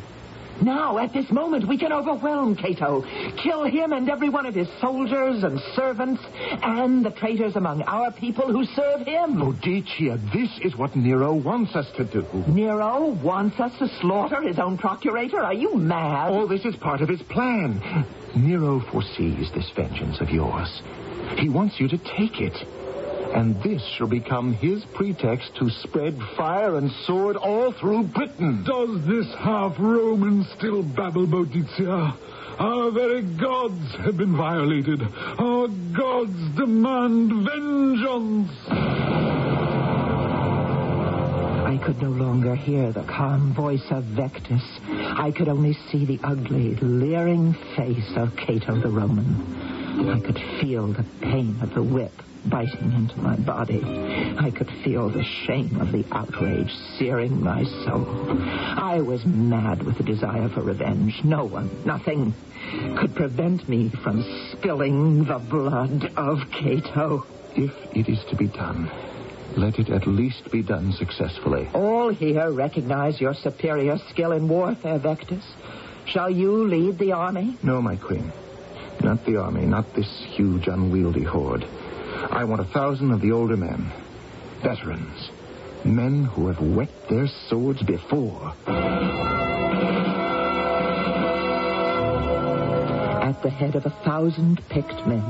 Now, 0.61 0.97
at 0.97 1.13
this 1.13 1.29
moment, 1.31 1.67
we 1.67 1.77
can 1.77 1.91
overwhelm 1.91 2.55
Cato, 2.55 3.03
kill 3.41 3.63
him 3.63 3.93
and 3.93 4.09
every 4.09 4.29
one 4.29 4.45
of 4.45 4.55
his 4.55 4.67
soldiers 4.81 5.43
and 5.43 5.59
servants, 5.75 6.21
and 6.61 7.05
the 7.05 7.11
traitors 7.11 7.55
among 7.55 7.81
our 7.83 8.11
people 8.11 8.51
who 8.51 8.65
serve 8.65 9.01
him. 9.01 9.35
Boadicea, 9.37 10.19
this 10.33 10.59
is 10.65 10.75
what 10.77 10.95
Nero 10.95 11.33
wants 11.33 11.75
us 11.75 11.89
to 11.97 12.03
do. 12.03 12.25
Nero 12.47 13.07
wants 13.23 13.59
us 13.59 13.77
to 13.79 13.87
slaughter 13.99 14.41
his 14.41 14.59
own 14.59 14.77
procurator? 14.77 15.39
Are 15.39 15.53
you 15.53 15.75
mad? 15.75 16.31
All 16.31 16.47
this 16.47 16.65
is 16.65 16.75
part 16.75 17.01
of 17.01 17.09
his 17.09 17.21
plan. 17.23 17.81
Nero 18.35 18.79
foresees 18.91 19.51
this 19.53 19.69
vengeance 19.75 20.21
of 20.21 20.29
yours. 20.29 20.81
He 21.37 21.49
wants 21.49 21.79
you 21.79 21.87
to 21.87 21.97
take 21.97 22.39
it. 22.41 22.53
And 23.33 23.61
this 23.61 23.83
shall 23.95 24.07
become 24.07 24.53
his 24.53 24.83
pretext 24.85 25.55
to 25.57 25.69
spread 25.69 26.19
fire 26.35 26.77
and 26.77 26.91
sword 27.05 27.35
all 27.37 27.71
through 27.71 28.03
Britain. 28.05 28.63
Does 28.63 29.05
this 29.05 29.33
half 29.35 29.75
Roman 29.79 30.43
still 30.57 30.81
babble, 30.83 31.27
Boadicea? 31.27 32.15
Our 32.59 32.91
very 32.91 33.21
gods 33.21 33.95
have 34.03 34.17
been 34.17 34.35
violated. 34.35 35.01
Our 35.37 35.67
gods 35.67 36.49
demand 36.55 37.31
vengeance. 37.31 38.51
I 41.65 41.79
could 41.81 42.01
no 42.01 42.09
longer 42.09 42.55
hear 42.55 42.91
the 42.91 43.03
calm 43.03 43.53
voice 43.53 43.91
of 43.91 44.03
Vectus. 44.03 44.63
I 45.17 45.31
could 45.31 45.47
only 45.47 45.73
see 45.89 46.03
the 46.05 46.19
ugly, 46.23 46.75
leering 46.75 47.53
face 47.77 48.11
of 48.17 48.35
Cato 48.35 48.75
the 48.81 48.89
Roman. 48.89 50.09
I 50.09 50.19
could 50.19 50.39
feel 50.59 50.87
the 50.87 51.05
pain 51.21 51.57
of 51.61 51.73
the 51.73 51.83
whip 51.83 52.11
biting 52.45 52.93
into 52.93 53.17
my 53.19 53.35
body. 53.35 53.81
I 53.83 54.51
could 54.51 54.69
feel 54.83 55.09
the 55.09 55.23
shame 55.23 55.79
of 55.81 55.91
the 55.91 56.05
outrage 56.11 56.73
searing 56.97 57.41
my 57.41 57.63
soul. 57.63 58.05
I 58.39 59.01
was 59.01 59.25
mad 59.25 59.83
with 59.83 59.97
the 59.97 60.03
desire 60.03 60.49
for 60.49 60.61
revenge. 60.61 61.23
No 61.23 61.45
one, 61.45 61.69
nothing, 61.85 62.33
could 62.97 63.15
prevent 63.15 63.67
me 63.67 63.89
from 63.89 64.23
spilling 64.51 65.25
the 65.25 65.39
blood 65.39 66.11
of 66.15 66.39
Cato. 66.51 67.25
If 67.55 67.73
it 67.95 68.07
is 68.07 68.23
to 68.29 68.35
be 68.35 68.47
done, 68.47 68.89
let 69.57 69.79
it 69.79 69.89
at 69.89 70.07
least 70.07 70.51
be 70.51 70.61
done 70.61 70.93
successfully. 70.93 71.67
All 71.73 72.09
here 72.09 72.51
recognize 72.51 73.19
your 73.19 73.33
superior 73.33 73.97
skill 74.09 74.31
in 74.31 74.47
warfare, 74.47 74.99
Vectus. 74.99 75.43
Shall 76.05 76.29
you 76.29 76.67
lead 76.67 76.97
the 76.97 77.11
army? 77.11 77.57
No, 77.63 77.81
my 77.81 77.95
queen. 77.95 78.31
Not 79.01 79.25
the 79.25 79.37
army, 79.37 79.65
not 79.65 79.93
this 79.93 80.25
huge, 80.35 80.67
unwieldy 80.67 81.23
horde. 81.23 81.65
I 82.31 82.43
want 82.43 82.61
a 82.61 82.65
thousand 82.65 83.11
of 83.11 83.21
the 83.21 83.31
older 83.31 83.57
men. 83.57 83.91
Veterans. 84.61 85.29
Men 85.85 86.25
who 86.25 86.47
have 86.47 86.59
wet 86.61 86.89
their 87.09 87.27
swords 87.47 87.81
before. 87.83 88.53
At 93.23 93.41
the 93.41 93.49
head 93.49 93.75
of 93.75 93.85
a 93.85 93.89
thousand 94.03 94.61
picked 94.69 95.07
men, 95.07 95.23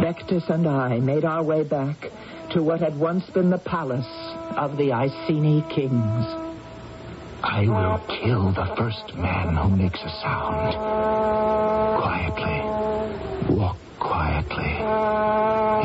Vectus 0.00 0.48
and 0.48 0.68
I 0.68 1.00
made 1.00 1.24
our 1.24 1.42
way 1.42 1.64
back 1.64 1.96
to 2.52 2.62
what 2.62 2.80
had 2.80 2.96
once 2.96 3.28
been 3.30 3.50
the 3.50 3.58
palace 3.58 4.06
of 4.56 4.76
the 4.76 4.92
Iceni 4.92 5.62
kings. 5.74 6.24
I 7.42 7.66
will 7.66 7.98
kill 8.22 8.52
the 8.52 8.74
first 8.76 9.16
man 9.16 9.56
who 9.56 9.76
makes 9.76 10.00
a 10.00 10.10
sound. 10.22 10.74
Quietly. 12.00 12.67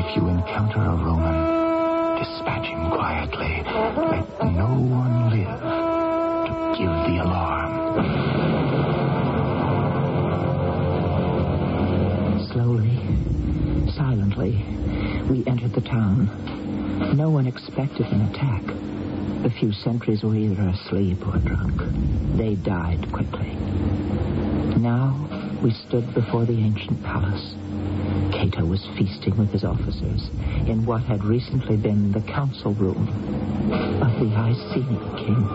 If 0.06 0.18
you 0.18 0.28
encounter 0.28 0.80
a 0.80 0.96
Roman, 0.96 2.20
dispatch 2.20 2.68
him 2.68 2.92
quietly. 2.92 3.64
Let 3.64 4.28
no 4.54 4.68
one 4.68 5.30
live 5.30 5.60
to 6.46 6.52
give 6.78 6.92
the 7.08 7.24
alarm. 7.24 7.72
Slowly, 12.52 13.92
silently, 13.96 14.66
we 15.30 15.46
entered 15.48 15.74
the 15.74 15.82
town. 15.82 16.30
No 17.16 17.30
one 17.30 17.48
expected 17.48 18.06
an 18.08 18.24
attack. 18.24 18.64
The 19.44 19.50
few 19.50 19.72
sentries 19.72 20.22
were 20.22 20.36
either 20.36 20.68
asleep 20.68 21.26
or 21.26 21.38
drunk. 21.38 21.82
They 22.36 22.56
died 22.56 23.10
quickly. 23.12 23.56
Now 24.78 25.43
we 25.64 25.72
stood 25.88 26.14
before 26.14 26.46
the 26.46 26.60
ancient 26.60 27.02
palace. 27.04 27.56
Cato 28.36 28.66
was 28.66 28.86
feasting 28.98 29.38
with 29.38 29.50
his 29.50 29.64
officers 29.64 30.30
in 30.68 30.86
what 30.86 31.02
had 31.04 31.24
recently 31.24 31.78
been 31.78 32.12
the 32.12 32.20
council 32.22 32.74
room 32.74 33.08
of 34.04 34.12
the 34.20 34.36
Iceni 34.36 35.00
kings. 35.24 35.48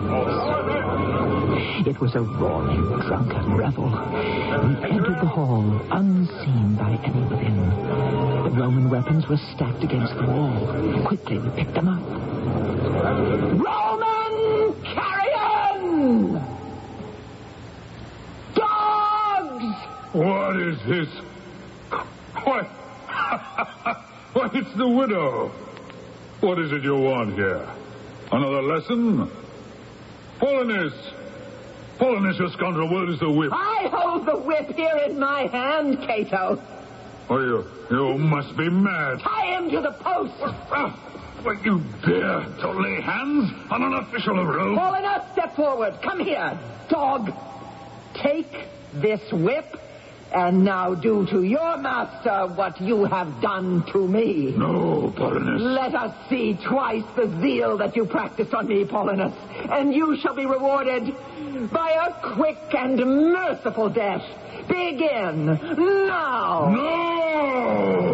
It 1.85 2.01
was 2.01 2.15
a 2.15 2.21
roaring, 2.21 2.81
drunken 3.05 3.53
revel. 3.55 3.85
We 3.85 4.73
entered 4.89 5.21
the 5.21 5.29
hall, 5.29 5.61
unseen 5.91 6.75
by 6.75 6.97
any 7.05 7.21
within. 7.29 7.69
The 8.43 8.49
Roman 8.59 8.89
weapons 8.89 9.27
were 9.29 9.37
stacked 9.53 9.83
against 9.83 10.15
the 10.15 10.25
wall. 10.25 11.05
Quickly, 11.05 11.37
we 11.37 11.51
picked 11.51 11.75
them 11.75 11.87
up. 11.87 12.01
What 20.19 20.59
is 20.59 20.77
this? 20.85 21.07
What? 22.43 22.65
why, 24.33 24.49
it's 24.53 24.77
the 24.77 24.85
widow. 24.85 25.47
What 26.41 26.59
is 26.59 26.73
it 26.73 26.83
you 26.83 26.97
want 26.97 27.35
here? 27.35 27.65
Another 28.29 28.61
lesson? 28.61 29.31
Polonus! 30.41 30.91
Polonus, 31.99 32.37
you 32.37 32.49
scoundrel, 32.49 32.93
where 32.93 33.09
is 33.09 33.17
the 33.21 33.31
whip? 33.31 33.53
I 33.53 33.87
hold 33.93 34.25
the 34.25 34.35
whip 34.35 34.75
here 34.75 34.97
in 35.07 35.17
my 35.17 35.43
hand, 35.43 35.99
Cato. 35.99 36.61
Oh, 37.29 37.39
you, 37.39 37.65
you 37.89 38.17
must 38.17 38.57
be 38.57 38.69
mad. 38.69 39.21
Tie 39.21 39.57
him 39.57 39.69
to 39.69 39.79
the 39.79 39.93
post. 40.03 40.33
What 41.45 41.63
you 41.63 41.81
dare 42.05 42.41
to 42.59 42.71
lay 42.71 42.99
hands 42.99 43.53
on 43.71 43.83
an 43.83 43.93
official 43.93 44.37
of 44.37 44.47
Rome? 44.49 44.75
Paulina, 44.75 45.29
step 45.31 45.55
forward. 45.55 45.97
Come 46.03 46.19
here, 46.19 46.59
dog. 46.89 47.31
Take 48.15 48.51
this 48.95 49.21
whip 49.31 49.79
and 50.33 50.63
now 50.63 50.93
do 50.93 51.25
to 51.27 51.43
your 51.43 51.77
master 51.77 52.47
what 52.55 52.79
you 52.81 53.05
have 53.05 53.41
done 53.41 53.83
to 53.91 54.07
me. 54.07 54.53
No, 54.55 55.13
Polonus. 55.15 55.59
Let 55.59 55.95
us 55.95 56.15
see 56.29 56.57
twice 56.67 57.03
the 57.15 57.27
zeal 57.41 57.77
that 57.77 57.95
you 57.95 58.05
practiced 58.05 58.53
on 58.53 58.67
me, 58.67 58.85
Paulinus, 58.85 59.33
and 59.69 59.93
you 59.93 60.17
shall 60.17 60.35
be 60.35 60.45
rewarded 60.45 61.15
by 61.71 61.91
a 61.91 62.35
quick 62.35 62.57
and 62.77 62.97
merciful 63.33 63.89
death. 63.89 64.23
Begin 64.67 65.45
now. 65.77 66.69
No! 66.69 68.08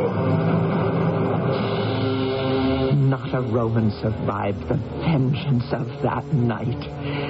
Not 3.10 3.36
a 3.36 3.42
Roman 3.42 3.92
survived 4.02 4.68
the 4.68 4.74
vengeance 4.74 5.72
of 5.72 5.88
that 6.02 6.26
night. 6.34 6.84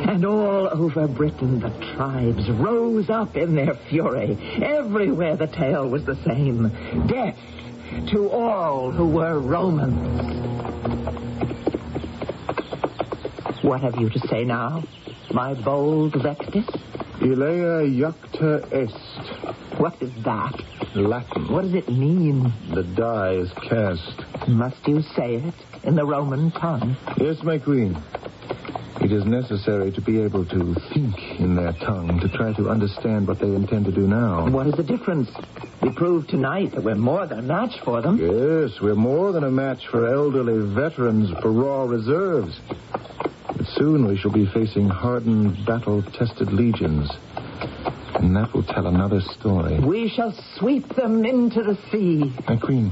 And 0.09 0.25
all 0.25 0.69
over 0.71 1.05
Britain, 1.05 1.59
the 1.59 1.69
tribes 1.95 2.49
rose 2.49 3.09
up 3.09 3.35
in 3.35 3.55
their 3.55 3.75
fury. 3.89 4.37
Everywhere 4.63 5.35
the 5.35 5.47
tale 5.47 5.89
was 5.89 6.05
the 6.05 6.15
same 6.23 6.69
death 7.07 7.37
to 8.11 8.29
all 8.29 8.89
who 8.89 9.09
were 9.09 9.37
Romans. 9.37 10.45
What 13.61 13.81
have 13.81 13.95
you 13.95 14.09
to 14.09 14.19
say 14.29 14.45
now, 14.45 14.81
my 15.31 15.55
bold 15.55 16.13
Vectus? 16.13 16.69
Alea 17.25 17.81
iacta 17.81 18.71
est. 18.71 19.79
What 19.79 19.99
is 19.99 20.11
that? 20.23 20.61
Latin. 20.93 21.51
What 21.51 21.63
does 21.63 21.73
it 21.73 21.89
mean? 21.89 22.53
The 22.71 22.83
die 22.83 23.31
is 23.31 23.51
cast. 23.53 24.47
Must 24.47 24.87
you 24.87 25.01
say 25.01 25.37
it 25.37 25.53
in 25.83 25.95
the 25.95 26.05
Roman 26.05 26.51
tongue? 26.51 26.95
Yes, 27.17 27.41
my 27.41 27.57
queen. 27.57 27.97
It 29.01 29.11
is 29.11 29.25
necessary 29.25 29.91
to 29.93 30.01
be 30.01 30.21
able 30.21 30.45
to 30.45 30.75
think 30.93 31.39
in 31.39 31.55
their 31.55 31.73
tongue, 31.73 32.19
to 32.19 32.29
try 32.29 32.53
to 32.53 32.69
understand 32.69 33.27
what 33.27 33.39
they 33.39 33.47
intend 33.47 33.85
to 33.85 33.91
do 33.91 34.07
now. 34.07 34.47
What 34.47 34.67
is 34.67 34.75
the 34.75 34.83
difference? 34.83 35.29
We 35.81 35.91
proved 35.91 36.29
tonight 36.29 36.73
that 36.73 36.83
we're 36.83 36.93
more 36.93 37.25
than 37.25 37.39
a 37.39 37.41
match 37.41 37.79
for 37.83 38.01
them. 38.01 38.17
Yes, 38.19 38.79
we're 38.79 38.95
more 38.95 39.31
than 39.31 39.43
a 39.43 39.51
match 39.51 39.87
for 39.87 40.07
elderly 40.13 40.73
veterans 40.75 41.31
for 41.41 41.51
raw 41.51 41.83
reserves. 41.85 42.59
Soon 43.75 44.07
we 44.07 44.17
shall 44.17 44.31
be 44.31 44.45
facing 44.45 44.87
hardened, 44.87 45.65
battle-tested 45.65 46.51
legions. 46.51 47.09
And 48.15 48.35
that 48.35 48.53
will 48.53 48.63
tell 48.63 48.87
another 48.87 49.19
story. 49.19 49.79
We 49.79 50.07
shall 50.09 50.33
sweep 50.57 50.87
them 50.95 51.25
into 51.25 51.61
the 51.61 51.77
sea. 51.91 52.33
My 52.47 52.55
queen, 52.55 52.91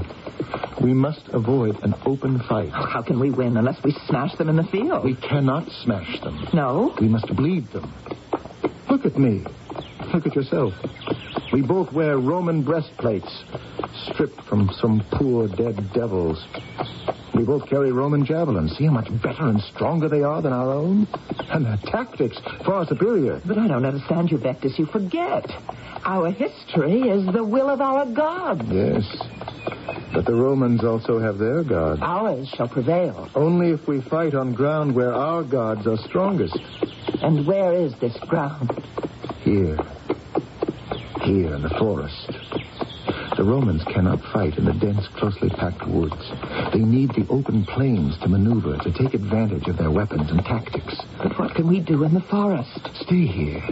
we 0.82 0.92
must 0.92 1.26
avoid 1.28 1.82
an 1.82 1.94
open 2.04 2.38
fight. 2.40 2.70
How 2.70 3.02
can 3.02 3.18
we 3.18 3.30
win 3.30 3.56
unless 3.56 3.82
we 3.82 3.92
smash 4.06 4.36
them 4.36 4.50
in 4.50 4.56
the 4.56 4.64
field? 4.64 5.04
We 5.04 5.14
cannot 5.16 5.70
smash 5.82 6.20
them. 6.20 6.48
No? 6.52 6.94
We 7.00 7.08
must 7.08 7.34
bleed 7.34 7.70
them. 7.72 7.90
Look 8.90 9.06
at 9.06 9.18
me. 9.18 9.44
Look 10.12 10.26
at 10.26 10.34
yourself. 10.36 10.74
We 11.54 11.62
both 11.62 11.92
wear 11.92 12.18
Roman 12.18 12.64
breastplates, 12.64 13.44
stripped 14.08 14.40
from 14.48 14.72
some 14.80 15.06
poor 15.12 15.46
dead 15.46 15.92
devils. 15.92 16.44
We 17.32 17.44
both 17.44 17.68
carry 17.68 17.92
Roman 17.92 18.26
javelins. 18.26 18.76
See 18.76 18.86
how 18.86 18.90
much 18.90 19.06
better 19.22 19.46
and 19.46 19.60
stronger 19.60 20.08
they 20.08 20.24
are 20.24 20.42
than 20.42 20.52
our 20.52 20.68
own? 20.72 21.06
And 21.50 21.64
their 21.64 21.76
tactics 21.76 22.40
far 22.66 22.84
superior. 22.86 23.40
But 23.46 23.58
I 23.58 23.68
don't 23.68 23.84
understand 23.84 24.32
you, 24.32 24.38
Vectus. 24.38 24.76
You 24.80 24.86
forget. 24.86 25.48
Our 26.04 26.32
history 26.32 27.02
is 27.02 27.24
the 27.32 27.44
will 27.44 27.70
of 27.70 27.80
our 27.80 28.04
gods. 28.06 28.62
Yes. 28.66 29.04
But 30.12 30.26
the 30.26 30.34
Romans 30.34 30.82
also 30.82 31.20
have 31.20 31.38
their 31.38 31.62
gods. 31.62 32.00
Ours 32.02 32.48
shall 32.56 32.68
prevail. 32.68 33.28
Only 33.36 33.70
if 33.70 33.86
we 33.86 34.00
fight 34.00 34.34
on 34.34 34.54
ground 34.54 34.96
where 34.96 35.14
our 35.14 35.44
gods 35.44 35.86
are 35.86 35.98
strongest. 35.98 36.58
And 37.22 37.46
where 37.46 37.74
is 37.74 37.94
this 38.00 38.18
ground? 38.26 38.84
Here. 39.44 39.78
Here 41.24 41.54
in 41.54 41.62
the 41.62 41.70
forest. 41.70 42.28
The 43.36 43.44
Romans 43.44 43.82
cannot 43.84 44.20
fight 44.30 44.58
in 44.58 44.66
the 44.66 44.74
dense, 44.74 45.08
closely 45.16 45.48
packed 45.48 45.86
woods. 45.88 46.20
They 46.72 46.80
need 46.80 47.14
the 47.14 47.26
open 47.30 47.64
plains 47.64 48.18
to 48.18 48.28
maneuver, 48.28 48.76
to 48.76 48.92
take 48.92 49.14
advantage 49.14 49.66
of 49.66 49.78
their 49.78 49.90
weapons 49.90 50.30
and 50.30 50.44
tactics. 50.44 51.00
But 51.16 51.38
what 51.38 51.54
can 51.54 51.66
we 51.66 51.80
do 51.80 52.04
in 52.04 52.12
the 52.12 52.20
forest? 52.20 52.78
Stay 53.00 53.24
here 53.24 53.62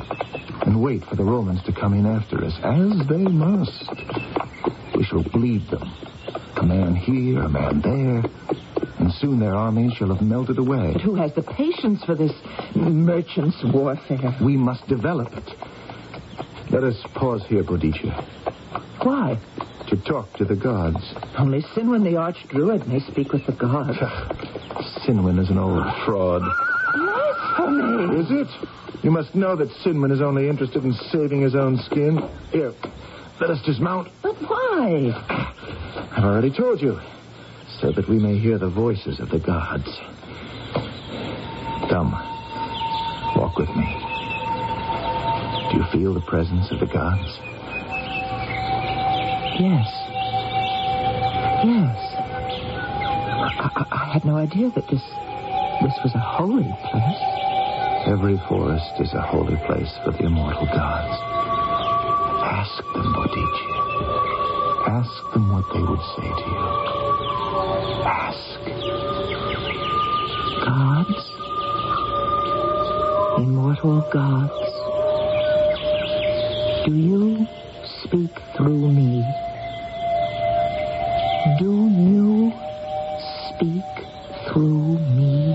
and 0.62 0.82
wait 0.82 1.04
for 1.04 1.14
the 1.14 1.24
Romans 1.24 1.62
to 1.64 1.72
come 1.72 1.92
in 1.92 2.06
after 2.06 2.42
us, 2.42 2.58
as 2.64 3.06
they 3.06 3.24
must. 3.28 3.90
We 4.96 5.04
shall 5.04 5.22
bleed 5.22 5.68
them. 5.68 5.92
A 6.56 6.64
man 6.64 6.94
here, 6.94 7.42
a 7.42 7.48
man 7.50 7.82
there, 7.82 8.24
and 8.98 9.12
soon 9.20 9.38
their 9.40 9.54
armies 9.54 9.92
shall 9.92 10.14
have 10.14 10.22
melted 10.22 10.56
away. 10.56 10.94
But 10.94 11.02
who 11.02 11.16
has 11.16 11.34
the 11.34 11.42
patience 11.42 12.02
for 12.04 12.14
this 12.14 12.32
merchant's 12.74 13.62
warfare? 13.62 14.38
We 14.42 14.56
must 14.56 14.88
develop 14.88 15.32
it. 15.34 15.50
Let 16.72 16.84
us 16.84 16.96
pause 17.14 17.44
here, 17.46 17.62
Boadicea, 17.62 18.24
Why? 19.02 19.38
to 19.88 19.96
talk 19.98 20.32
to 20.38 20.44
the 20.46 20.56
gods. 20.56 21.12
Only 21.38 21.60
Sinwin 21.60 22.02
the 22.02 22.14
Archdruid 22.14 22.86
may 22.86 23.00
speak 23.00 23.30
with 23.32 23.44
the 23.44 23.52
gods. 23.52 23.98
Sinwin 25.04 25.38
is 25.38 25.50
an 25.50 25.58
old 25.58 25.84
fraud. 26.06 26.40
Blasphemy! 26.94 28.20
Is 28.20 28.30
it? 28.30 29.04
You 29.04 29.10
must 29.10 29.34
know 29.34 29.54
that 29.54 29.68
Sinwin 29.84 30.12
is 30.12 30.22
only 30.22 30.48
interested 30.48 30.82
in 30.82 30.94
saving 30.94 31.42
his 31.42 31.54
own 31.54 31.76
skin. 31.76 32.26
Here, 32.52 32.72
let 33.38 33.50
us 33.50 33.60
dismount. 33.66 34.08
But 34.22 34.36
why? 34.36 35.12
I've 36.12 36.24
already 36.24 36.50
told 36.50 36.80
you. 36.80 36.98
So 37.80 37.92
that 37.92 38.08
we 38.08 38.18
may 38.18 38.38
hear 38.38 38.56
the 38.56 38.70
voices 38.70 39.20
of 39.20 39.28
the 39.28 39.40
gods. 39.40 39.88
Come, 41.90 42.12
walk 43.36 43.58
with 43.58 43.68
me. 43.76 44.01
Do 45.72 45.78
you 45.78 45.84
feel 45.90 46.12
the 46.12 46.20
presence 46.20 46.70
of 46.70 46.80
the 46.80 46.86
gods? 46.86 47.32
Yes. 49.56 49.88
Yes. 51.64 51.96
I, 53.56 53.70
I, 53.74 53.86
I 53.90 54.12
had 54.12 54.24
no 54.26 54.36
idea 54.36 54.68
that 54.74 54.86
this 54.88 55.00
this 55.80 55.96
was 56.04 56.12
a 56.14 56.20
holy 56.20 56.68
place. 56.92 57.22
Every 58.06 58.36
forest 58.48 59.00
is 59.00 59.14
a 59.14 59.22
holy 59.22 59.56
place 59.64 59.90
for 60.04 60.12
the 60.12 60.26
immortal 60.26 60.66
gods. 60.66 61.16
Ask 62.44 62.84
them, 62.92 63.14
Boadicea. 63.16 63.78
Ask 64.92 65.32
them 65.32 65.52
what 65.52 65.64
they 65.72 65.80
would 65.80 66.04
say 66.20 66.28
to 66.36 66.46
you. 66.52 66.68
Ask. 68.04 68.60
Gods? 70.68 71.16
Immortal 73.38 74.04
gods? 74.12 74.61
Do 76.84 76.90
you 76.90 77.46
speak 78.02 78.34
through 78.56 78.90
me? 78.90 79.22
Do 81.60 81.88
you 81.94 82.52
speak 83.46 83.86
through 84.48 84.98
me? 85.14 85.54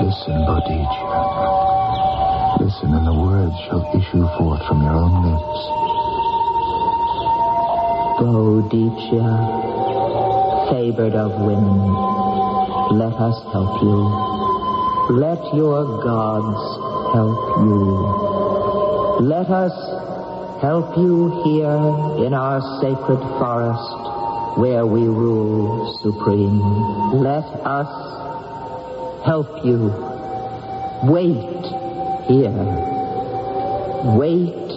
Listen, 0.00 0.40
Boadicea. 0.48 1.20
Listen, 2.60 2.94
and 2.94 3.06
the 3.06 3.12
words 3.12 3.54
shall 3.68 3.84
issue 3.92 4.26
forth 4.38 4.62
from 4.66 4.80
your 4.80 4.96
own 4.96 5.20
lips. 5.20 5.60
Boadicea, 8.24 9.36
favored 10.70 11.14
of 11.14 11.30
women, 11.44 11.92
let 12.96 13.12
us 13.20 13.36
help 13.52 13.82
you. 13.82 14.00
Let 15.20 15.44
your 15.54 15.84
gods 16.02 16.62
help 17.12 17.58
you. 17.60 18.43
Let 19.20 19.48
us 19.48 19.72
help 20.60 20.96
you 20.96 21.42
here 21.44 22.26
in 22.26 22.34
our 22.34 22.60
sacred 22.80 23.20
forest 23.38 24.58
where 24.58 24.84
we 24.86 25.02
rule 25.02 25.98
supreme. 26.02 26.60
Let 27.22 27.44
us 27.64 27.86
help 29.24 29.64
you. 29.64 29.86
Wait 31.04 31.64
here. 32.26 32.50
Wait 34.18 34.68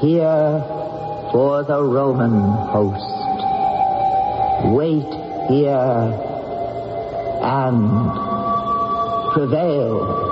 here 0.00 0.64
for 1.30 1.62
the 1.62 1.82
Roman 1.82 2.40
host. 2.72 3.14
Wait 4.74 5.06
here 5.48 6.18
and 7.42 7.90
prevail. 9.32 10.22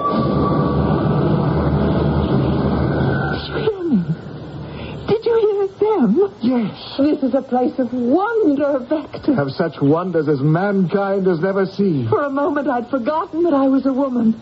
Yes. 6.40 6.96
This 6.98 7.22
is 7.22 7.34
a 7.34 7.42
place 7.42 7.78
of 7.78 7.92
wonder, 7.92 8.78
Vector. 8.88 9.34
Have 9.34 9.50
such 9.50 9.80
wonders 9.80 10.28
as 10.28 10.40
mankind 10.40 11.26
has 11.26 11.40
never 11.40 11.66
seen. 11.66 12.08
For 12.08 12.24
a 12.24 12.30
moment, 12.30 12.68
I'd 12.68 12.88
forgotten 12.88 13.42
that 13.44 13.54
I 13.54 13.68
was 13.68 13.86
a 13.86 13.92
woman. 13.92 14.40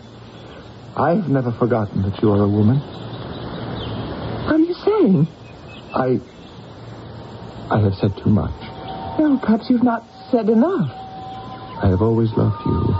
I've 0.95 1.27
never 1.29 1.51
forgotten 1.51 2.01
that 2.03 2.21
you 2.21 2.31
are 2.31 2.43
a 2.43 2.47
woman. 2.47 2.79
What 4.45 4.55
are 4.55 4.59
you 4.59 4.73
saying? 4.73 5.27
I. 5.93 6.19
I 7.69 7.79
have 7.81 7.93
said 7.95 8.17
too 8.23 8.29
much. 8.29 8.55
No, 9.19 9.37
perhaps 9.41 9.69
you've 9.69 9.83
not 9.83 10.03
said 10.31 10.49
enough. 10.49 10.89
I 10.89 11.87
have 11.89 12.01
always 12.01 12.31
loved 12.33 12.65
you. 12.65 12.93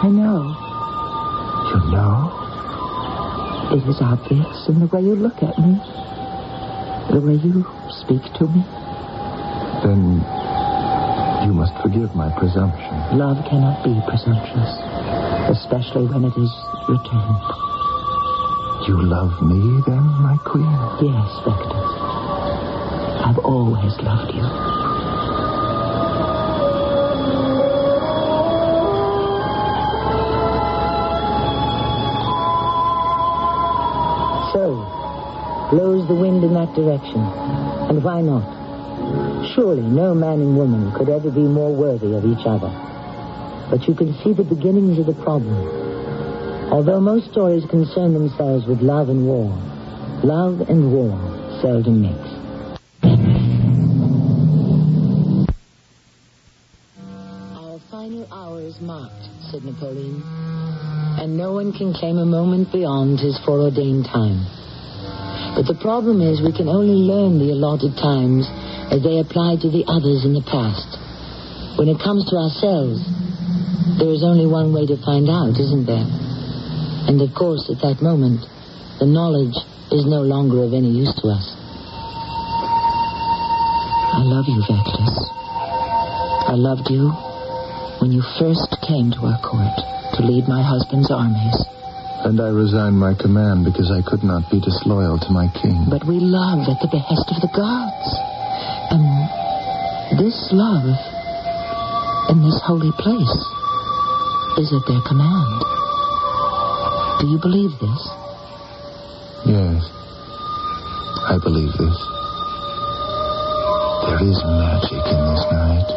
I 0.00 0.08
know. 0.08 0.54
You 1.74 1.80
know? 1.90 2.34
It 3.72 3.88
is 3.88 4.00
obvious 4.00 4.68
in 4.68 4.80
the 4.80 4.86
way 4.86 5.02
you 5.02 5.14
look 5.14 5.42
at 5.42 5.58
me, 5.58 5.76
the 7.10 7.20
way 7.20 7.34
you 7.40 7.64
speak 8.04 8.22
to 8.36 8.44
me. 8.48 8.60
Then 9.84 10.20
you 11.46 11.52
must 11.54 11.72
forgive 11.80 12.14
my 12.14 12.28
presumption. 12.38 12.92
Love 13.16 13.40
cannot 13.48 13.82
be 13.84 13.96
presumptuous, 14.04 14.72
especially 15.56 16.06
when 16.06 16.24
it 16.24 16.36
is 16.36 16.52
returned. 16.88 17.44
You 18.86 18.96
love 19.04 19.40
me, 19.42 19.82
then, 19.86 20.04
my 20.20 20.36
queen? 20.44 20.68
Yes, 21.00 21.28
Victor. 21.44 21.82
I've 23.24 23.38
always 23.44 23.92
loved 24.00 24.32
you. 24.34 24.44
So, 34.52 34.87
blows 35.70 36.08
the 36.08 36.14
wind 36.14 36.44
in 36.44 36.54
that 36.54 36.74
direction. 36.74 37.20
And 37.88 38.02
why 38.02 38.22
not? 38.22 38.58
Surely 39.54 39.82
no 39.82 40.14
man 40.14 40.40
and 40.40 40.56
woman 40.56 40.92
could 40.92 41.08
ever 41.08 41.30
be 41.30 41.42
more 41.42 41.74
worthy 41.74 42.14
of 42.14 42.24
each 42.24 42.46
other. 42.46 42.72
But 43.70 43.86
you 43.86 43.94
can 43.94 44.14
see 44.24 44.32
the 44.32 44.44
beginnings 44.44 44.98
of 44.98 45.06
the 45.06 45.14
problem. 45.22 45.56
Although 46.72 47.00
most 47.00 47.30
stories 47.30 47.64
concern 47.70 48.12
themselves 48.12 48.66
with 48.66 48.80
love 48.80 49.08
and 49.08 49.26
war, 49.26 49.48
love 50.24 50.60
and 50.68 50.92
war 50.92 51.16
seldom 51.60 52.02
mix. 52.02 52.18
Our 57.56 57.80
final 57.90 58.26
hour 58.32 58.60
is 58.60 58.80
marked, 58.80 59.28
said 59.50 59.64
Napoleon, 59.64 60.22
and 61.20 61.36
no 61.36 61.52
one 61.52 61.72
can 61.72 61.92
claim 61.94 62.18
a 62.18 62.26
moment 62.26 62.72
beyond 62.72 63.20
his 63.20 63.38
foreordained 63.44 64.06
time. 64.06 64.57
But 65.56 65.66
the 65.66 65.78
problem 65.80 66.20
is 66.20 66.40
we 66.40 66.52
can 66.52 66.68
only 66.68 66.98
learn 66.98 67.38
the 67.38 67.52
allotted 67.52 67.96
times 67.96 68.48
as 68.90 69.02
they 69.02 69.18
apply 69.18 69.56
to 69.62 69.68
the 69.70 69.84
others 69.88 70.24
in 70.24 70.34
the 70.34 70.44
past. 70.44 70.88
When 71.78 71.88
it 71.88 72.02
comes 72.02 72.26
to 72.30 72.36
ourselves, 72.36 73.04
there 73.98 74.10
is 74.10 74.22
only 74.22 74.46
one 74.46 74.72
way 74.72 74.86
to 74.86 74.96
find 75.04 75.30
out, 75.30 75.54
isn't 75.58 75.86
there? 75.86 76.06
And 77.08 77.22
of 77.22 77.34
course, 77.34 77.70
at 77.70 77.80
that 77.80 78.02
moment, 78.02 78.44
the 78.98 79.06
knowledge 79.06 79.56
is 79.90 80.04
no 80.04 80.22
longer 80.22 80.62
of 80.62 80.74
any 80.74 80.90
use 80.90 81.14
to 81.22 81.28
us. 81.30 81.46
I 84.18 84.22
love 84.26 84.46
you, 84.50 84.60
Vectus. 84.66 85.16
I 86.50 86.54
loved 86.54 86.90
you 86.90 87.10
when 88.00 88.12
you 88.12 88.22
first 88.38 88.68
came 88.82 89.10
to 89.12 89.20
our 89.26 89.40
court 89.40 89.78
to 90.18 90.22
lead 90.26 90.48
my 90.48 90.62
husband's 90.62 91.10
armies. 91.10 91.77
And 92.26 92.40
I 92.40 92.50
resigned 92.50 92.98
my 92.98 93.14
command 93.14 93.64
because 93.64 93.90
I 93.94 94.02
could 94.02 94.24
not 94.24 94.50
be 94.50 94.60
disloyal 94.60 95.18
to 95.22 95.30
my 95.30 95.46
king. 95.62 95.86
But 95.88 96.02
we 96.04 96.18
love 96.18 96.66
at 96.66 96.82
the 96.82 96.90
behest 96.90 97.30
of 97.30 97.38
the 97.40 97.52
gods. 97.54 98.08
And 98.90 99.06
this 100.18 100.36
love 100.50 100.88
in 102.34 102.42
this 102.42 102.58
holy 102.66 102.90
place 102.98 103.38
is 104.58 104.74
at 104.74 104.84
their 104.90 105.00
command. 105.06 105.62
Do 107.22 107.30
you 107.30 107.38
believe 107.38 107.70
this? 107.78 108.02
Yes. 109.46 109.78
I 111.30 111.38
believe 111.38 111.70
this. 111.78 111.98
There 114.10 114.22
is 114.26 114.38
magic 114.42 115.04
in 115.06 115.20
this 115.22 115.44
night. 115.54 115.88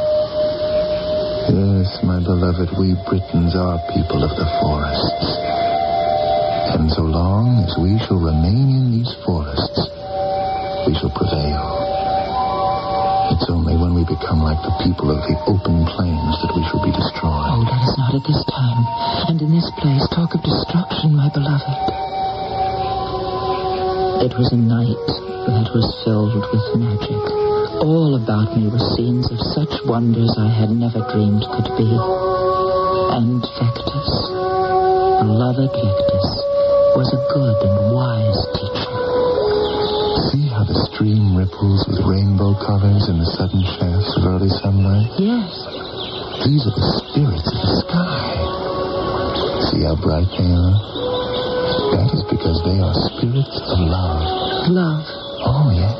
Yes, 1.49 1.89
my 2.05 2.21
beloved, 2.21 2.69
we 2.77 2.93
Britons 3.09 3.55
are 3.55 3.81
people 3.89 4.23
of 4.23 4.31
the 4.37 4.47
forests. 4.61 5.40
And 6.81 6.89
so 6.97 7.05
long 7.05 7.61
as 7.61 7.77
we 7.77 7.93
shall 8.09 8.17
remain 8.17 8.73
in 8.73 8.85
these 8.89 9.13
forests, 9.21 9.79
we 10.89 10.97
shall 10.97 11.13
prevail. 11.13 11.61
It's 13.37 13.45
only 13.53 13.77
when 13.77 13.93
we 13.93 14.01
become 14.01 14.41
like 14.41 14.57
the 14.65 14.73
people 14.81 15.13
of 15.13 15.21
the 15.29 15.37
open 15.45 15.85
plains 15.93 16.33
that 16.41 16.51
we 16.57 16.65
shall 16.73 16.81
be 16.81 16.89
Oh, 16.89 16.97
destroyed. 16.97 17.69
let 17.69 17.85
us 17.85 17.93
not 18.01 18.13
at 18.17 18.25
this 18.25 18.41
time 18.49 18.81
and 19.29 19.37
in 19.45 19.53
this 19.53 19.69
place 19.77 20.01
talk 20.09 20.33
of 20.33 20.41
destruction, 20.41 21.13
my 21.15 21.29
beloved. 21.29 21.77
It 24.25 24.33
was 24.33 24.49
a 24.49 24.57
night 24.57 25.05
that 25.53 25.69
was 25.77 25.85
filled 26.01 26.33
with 26.33 26.65
magic. 26.81 27.23
All 27.85 28.17
about 28.17 28.57
me 28.57 28.67
were 28.73 28.81
scenes 28.97 29.29
of 29.29 29.37
such 29.53 29.73
wonders 29.85 30.33
I 30.37 30.49
had 30.49 30.73
never 30.73 31.05
dreamed 31.13 31.45
could 31.45 31.69
be. 31.77 31.89
And 33.15 33.37
Vectus, 33.41 34.11
beloved 35.21 35.69
Vectus, 35.77 36.29
was 36.95 37.07
a 37.15 37.21
good 37.31 37.57
and 37.63 37.77
wise 37.95 38.41
teacher. 38.55 38.95
See 40.31 40.45
how 40.51 40.63
the 40.67 40.77
stream 40.91 41.35
ripples 41.39 41.87
with 41.87 42.03
rainbow 42.03 42.51
colors 42.59 43.07
in 43.07 43.17
the 43.19 43.29
sudden 43.39 43.63
shafts 43.79 44.11
of 44.19 44.27
early 44.27 44.51
sunlight? 44.59 45.07
Yes, 45.15 45.51
These 46.43 46.63
are 46.67 46.75
the 46.75 46.87
spirits 46.99 47.47
of 47.47 47.59
the 47.63 47.73
sky. 47.87 48.27
See 49.71 49.81
how 49.87 49.95
bright 50.03 50.27
they 50.35 50.51
are? 50.51 50.75
That 51.95 52.09
is 52.11 52.23
because 52.27 52.59
they 52.67 52.79
are 52.83 52.95
spirits 53.15 53.55
of 53.55 53.79
love. 53.87 54.23
love. 54.71 55.05
Oh, 55.47 55.71
yes. 55.71 55.95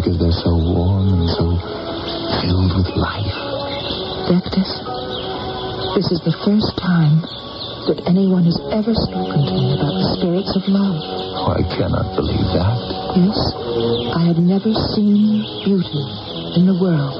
Because 0.00 0.16
they're 0.16 0.40
so 0.44 0.52
warm 0.56 1.12
and 1.12 1.28
so 1.36 1.46
filled 2.40 2.72
with 2.72 2.88
life. 2.96 3.36
Vectus, 4.32 4.70
this 5.96 6.08
is 6.08 6.20
the 6.24 6.32
first 6.40 6.72
time 6.80 7.20
that 7.90 7.98
anyone 8.06 8.46
has 8.46 8.58
ever 8.70 8.94
spoken 8.94 9.40
to 9.42 9.52
me 9.58 9.74
about 9.74 9.94
the 9.94 10.08
spirits 10.18 10.52
of 10.54 10.62
love. 10.70 10.98
Oh, 11.42 11.56
I 11.58 11.62
cannot 11.74 12.14
believe 12.14 12.46
that. 12.54 12.78
Yes, 13.18 13.38
I 14.14 14.22
had 14.30 14.38
never 14.38 14.70
seen 14.94 15.42
beauty 15.66 16.04
in 16.54 16.70
the 16.70 16.78
world 16.78 17.16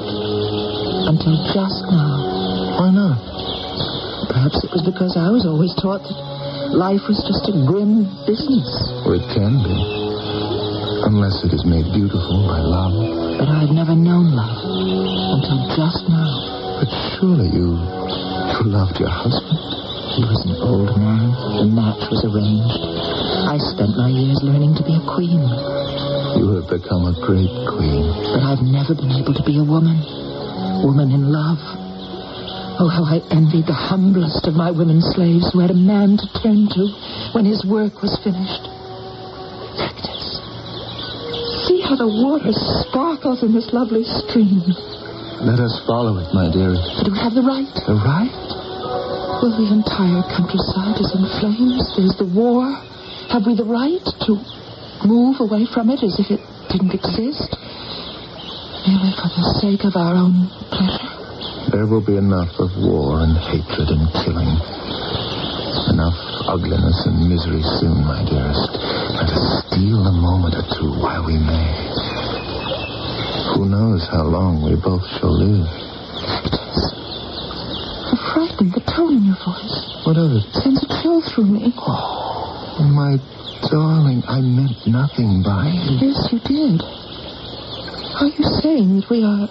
until 1.09 1.35
just 1.51 1.83
now. 1.91 2.79
Why 2.79 2.89
not? 2.95 3.19
Perhaps 4.31 4.63
it 4.63 4.71
was 4.71 4.81
because 4.87 5.19
I 5.19 5.29
was 5.29 5.45
always 5.45 5.75
taught 5.77 6.01
that 6.01 6.19
life 6.73 7.03
was 7.11 7.19
just 7.27 7.45
a 7.51 7.55
grim 7.67 8.07
business. 8.25 8.69
Or 9.03 9.19
it 9.19 9.25
can 9.35 9.59
be. 9.61 9.77
Unless 11.03 11.43
it 11.43 11.51
is 11.51 11.67
made 11.67 11.85
beautiful 11.91 12.47
by 12.47 12.63
love. 12.63 12.95
But 13.37 13.51
I 13.51 13.67
had 13.67 13.75
never 13.75 13.93
known 13.93 14.31
love 14.31 14.63
until 14.63 15.59
just 15.75 16.07
now. 16.07 16.79
But 16.79 16.89
surely 17.19 17.51
you, 17.51 17.75
you 17.75 18.63
loved 18.71 18.97
your 19.03 19.11
husband. 19.11 19.82
He 20.13 20.21
was 20.21 20.45
an 20.45 20.61
old 20.61 20.93
man. 20.93 21.33
The 21.57 21.65
match 21.73 22.05
was 22.13 22.21
arranged. 22.21 22.77
I 23.49 23.57
spent 23.73 23.97
my 23.97 24.13
years 24.13 24.37
learning 24.45 24.77
to 24.77 24.85
be 24.85 24.93
a 24.93 25.01
queen. 25.09 25.41
You 26.37 26.53
have 26.61 26.69
become 26.69 27.09
a 27.09 27.17
great 27.17 27.49
queen. 27.65 28.13
But 28.29 28.45
I've 28.45 28.61
never 28.61 28.93
been 28.93 29.09
able 29.09 29.33
to 29.33 29.41
be 29.41 29.57
a 29.57 29.65
woman. 29.65 29.97
Woman 30.85 31.09
in 31.09 31.33
love. 31.33 31.57
Oh, 32.77 32.93
how 32.93 33.09
I 33.09 33.25
envied 33.33 33.65
the 33.65 33.73
humblest 33.73 34.45
of 34.45 34.53
my 34.53 34.69
women 34.69 35.01
slaves 35.01 35.49
who 35.49 35.65
had 35.65 35.73
a 35.73 35.77
man 35.77 36.21
to 36.21 36.27
turn 36.45 36.69
to 36.77 36.83
when 37.33 37.49
his 37.49 37.65
work 37.65 38.05
was 38.05 38.13
finished. 38.21 38.69
Agnes, 39.81 40.25
see 41.65 41.81
how 41.81 41.97
the 41.97 42.05
water 42.05 42.53
sparkles 42.85 43.41
in 43.41 43.49
this 43.49 43.73
lovely 43.73 44.05
stream. 44.05 44.61
Let 45.41 45.57
us 45.57 45.73
follow 45.89 46.21
it, 46.21 46.29
my 46.37 46.53
dearest. 46.53 47.01
Do 47.01 47.09
we 47.09 47.17
have 47.17 47.33
the 47.33 47.41
right? 47.41 47.73
The 47.89 47.97
right? 47.97 48.62
The 49.43 49.75
entire 49.75 50.23
countryside 50.31 51.03
is 51.03 51.11
in 51.11 51.27
flames. 51.43 51.83
There's 51.99 52.15
the 52.15 52.31
war. 52.31 52.63
Have 53.27 53.43
we 53.43 53.59
the 53.59 53.67
right 53.67 53.99
to 54.23 54.39
move 55.03 55.43
away 55.43 55.67
from 55.67 55.91
it 55.91 55.99
as 55.99 56.15
if 56.15 56.31
it 56.31 56.39
didn't 56.71 56.95
exist? 56.95 57.51
Merely 58.87 59.11
for 59.19 59.27
the 59.35 59.43
sake 59.59 59.83
of 59.83 59.99
our 59.99 60.15
own 60.15 60.47
pleasure? 60.71 61.11
There 61.75 61.83
will 61.91 61.99
be 61.99 62.15
enough 62.15 62.55
of 62.55 62.71
war 62.87 63.19
and 63.19 63.35
hatred 63.35 63.91
and 63.91 64.07
killing. 64.23 64.47
Enough 65.91 66.19
ugliness 66.47 67.03
and 67.03 67.27
misery 67.27 67.67
soon, 67.83 67.99
my 68.07 68.23
dearest. 68.23 68.71
Let 69.11 69.27
us 69.27 69.43
steal 69.67 70.07
a 70.07 70.15
moment 70.23 70.55
or 70.55 70.63
two 70.71 71.03
while 71.03 71.27
we 71.27 71.35
may. 71.35 71.67
Who 73.59 73.67
knows 73.67 74.07
how 74.07 74.23
long 74.23 74.63
we 74.63 74.79
both 74.79 75.03
shall 75.19 75.35
live? 75.35 75.83
I'm 78.13 78.21
frightened. 78.29 78.77
The 78.77 78.85
tone 78.85 79.17
in 79.17 79.25
your 79.25 79.41
voice 79.41 80.05
What 80.05 80.21
of 80.21 80.29
it? 80.37 80.45
sends 80.61 80.85
a 80.85 80.89
chill 81.01 81.17
through 81.33 81.49
me. 81.49 81.73
Oh, 81.81 82.85
my 82.93 83.17
darling, 83.73 84.21
I 84.29 84.37
meant 84.37 84.77
nothing 84.85 85.41
by 85.41 85.73
it. 85.73 85.97
Yes, 85.97 86.29
you 86.29 86.37
did. 86.45 86.77
Are 88.21 88.29
you 88.29 88.45
saying 88.61 89.01
that 89.01 89.09
we 89.09 89.25
are 89.25 89.49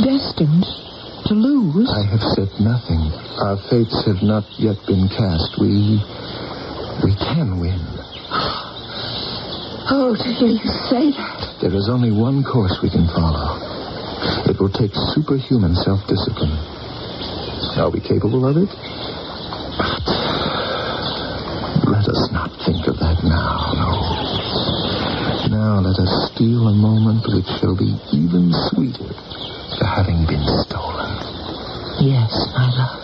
destined 0.00 0.64
to 1.28 1.34
lose? 1.36 1.84
I 1.92 2.00
have 2.08 2.24
said 2.32 2.48
nothing. 2.64 3.12
Our 3.44 3.60
fates 3.68 4.08
have 4.08 4.24
not 4.24 4.48
yet 4.56 4.80
been 4.88 5.12
cast. 5.12 5.60
We. 5.60 6.00
we 7.04 7.12
can 7.12 7.60
win. 7.60 7.76
Oh, 9.92 10.16
to 10.16 10.28
hear 10.32 10.48
you 10.48 10.70
say 10.88 11.12
that. 11.12 11.60
There 11.60 11.76
is 11.76 11.92
only 11.92 12.08
one 12.08 12.40
course 12.40 12.80
we 12.80 12.88
can 12.88 13.04
follow. 13.12 13.52
It 14.48 14.56
will 14.56 14.72
take 14.72 14.96
superhuman 15.12 15.76
self 15.76 16.00
discipline. 16.08 16.56
Are 17.76 17.88
we 17.88 18.00
capable 18.00 18.46
of 18.46 18.56
it? 18.56 18.68
Let 21.88 22.06
us 22.08 22.28
not 22.32 22.50
think 22.66 22.86
of 22.88 22.98
that 22.98 23.22
now, 23.24 23.72
no. 23.72 23.94
Now 25.48 25.80
let 25.80 25.98
us 25.98 26.30
steal 26.34 26.68
a 26.68 26.74
moment 26.74 27.24
which 27.28 27.46
shall 27.58 27.76
be 27.76 27.96
even 28.12 28.52
sweeter 28.68 29.14
for 29.78 29.86
having 29.86 30.26
been 30.26 30.44
stolen. 30.66 31.14
Yes, 32.04 32.30
my 32.52 32.68
love. 32.74 33.00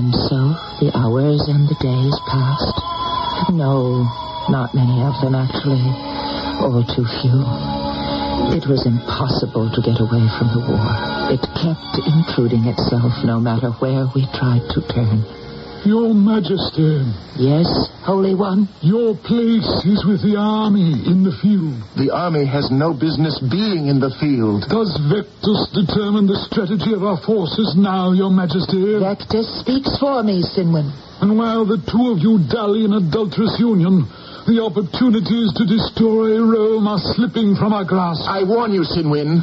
And 0.00 0.14
so 0.14 0.38
the 0.80 0.92
hours 0.96 1.42
and 1.48 1.68
the 1.68 1.76
days 1.82 2.16
passed. 2.28 3.52
No, 3.52 4.02
not 4.48 4.72
many 4.74 5.02
of 5.02 5.20
them, 5.20 5.34
actually. 5.34 5.82
All 6.62 6.84
too 6.84 7.04
few. 7.20 7.75
It 8.56 8.64
was 8.68 8.84
impossible 8.86 9.68
to 9.72 9.80
get 9.80 10.00
away 10.00 10.24
from 10.36 10.48
the 10.52 10.62
war. 10.68 10.84
It 11.32 11.44
kept 11.56 11.96
intruding 12.04 12.64
itself 12.68 13.12
no 13.24 13.40
matter 13.40 13.70
where 13.80 14.06
we 14.14 14.24
tried 14.32 14.64
to 14.76 14.80
turn. 14.92 15.24
Your 15.84 16.12
Majesty, 16.14 17.04
Yes, 17.38 17.68
Holy 18.02 18.34
One? 18.34 18.66
your 18.82 19.14
place 19.14 19.68
is 19.86 20.02
with 20.04 20.20
the 20.22 20.34
army 20.34 21.04
in 21.06 21.22
the 21.22 21.30
field. 21.38 21.78
The 21.96 22.10
army 22.10 22.44
has 22.44 22.70
no 22.72 22.92
business 22.92 23.38
being 23.38 23.86
in 23.86 24.00
the 24.00 24.10
field. 24.18 24.66
Does 24.68 24.90
Vectus 25.06 25.70
determine 25.72 26.26
the 26.26 26.42
strategy 26.50 26.92
of 26.92 27.04
our 27.04 27.18
forces 27.22 27.76
now, 27.78 28.10
Your 28.10 28.30
Majesty? 28.30 28.98
Vectus 28.98 29.46
speaks 29.62 29.94
for 30.00 30.24
me, 30.24 30.42
Sinwin. 30.42 30.90
And 31.22 31.38
while 31.38 31.64
the 31.64 31.78
two 31.78 32.10
of 32.10 32.18
you 32.18 32.40
dally 32.50 32.84
in 32.84 32.92
adulterous 32.92 33.54
union, 33.60 34.08
the 34.46 34.62
opportunities 34.62 35.50
to 35.58 35.66
destroy 35.66 36.38
Rome 36.38 36.86
are 36.86 37.02
slipping 37.18 37.58
from 37.58 37.74
our 37.74 37.84
grasp. 37.84 38.22
I 38.30 38.46
warn 38.46 38.70
you, 38.70 38.86
Sinwin. 38.86 39.42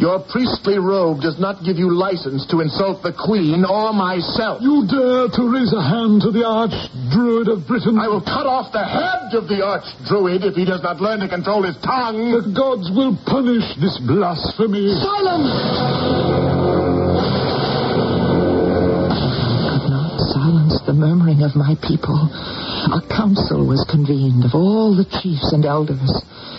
Your 0.00 0.24
priestly 0.32 0.80
robe 0.80 1.20
does 1.20 1.36
not 1.36 1.60
give 1.60 1.76
you 1.76 1.92
license 1.92 2.48
to 2.48 2.64
insult 2.64 3.04
the 3.04 3.12
Queen 3.12 3.68
or 3.68 3.92
myself. 3.92 4.64
You 4.64 4.88
dare 4.88 5.28
to 5.28 5.42
raise 5.44 5.76
a 5.76 5.84
hand 5.84 6.24
to 6.24 6.32
the 6.32 6.40
Archdruid 6.40 7.52
of 7.52 7.68
Britain? 7.68 8.00
I 8.00 8.08
will 8.08 8.24
cut 8.24 8.48
off 8.48 8.72
the 8.72 8.80
head 8.80 9.36
of 9.36 9.44
the 9.44 9.60
archdruid 9.60 10.40
if 10.40 10.56
he 10.56 10.64
does 10.64 10.80
not 10.80 11.04
learn 11.04 11.20
to 11.20 11.28
control 11.28 11.68
his 11.68 11.76
tongue. 11.84 12.32
The 12.32 12.48
gods 12.48 12.88
will 12.96 13.12
punish 13.28 13.76
this 13.76 14.00
blasphemy. 14.08 14.88
Silence! 15.04 15.52
I 19.12 19.76
could 19.84 19.92
not 19.92 20.16
silence 20.32 20.80
the 20.88 20.96
murmuring 20.96 21.44
of 21.44 21.52
my 21.52 21.76
people. 21.84 22.24
A 22.90 23.00
council 23.06 23.66
was 23.66 23.86
convened 23.88 24.44
of 24.44 24.54
all 24.54 24.96
the 24.96 25.06
chiefs 25.22 25.52
and 25.52 25.64
elders. 25.64 26.10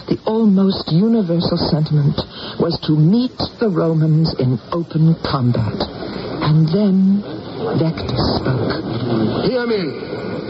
The 0.08 0.16
almost 0.26 0.88
universal 0.88 1.58
sentiment 1.58 2.16
was 2.56 2.80
to 2.88 2.96
meet 2.96 3.36
the 3.60 3.68
Romans 3.68 4.34
in 4.40 4.56
open 4.72 5.16
combat. 5.28 5.76
And 5.76 6.68
then 6.72 7.20
Vectus 7.76 8.24
spoke. 8.40 9.44
Hear 9.44 9.68
me. 9.68 9.84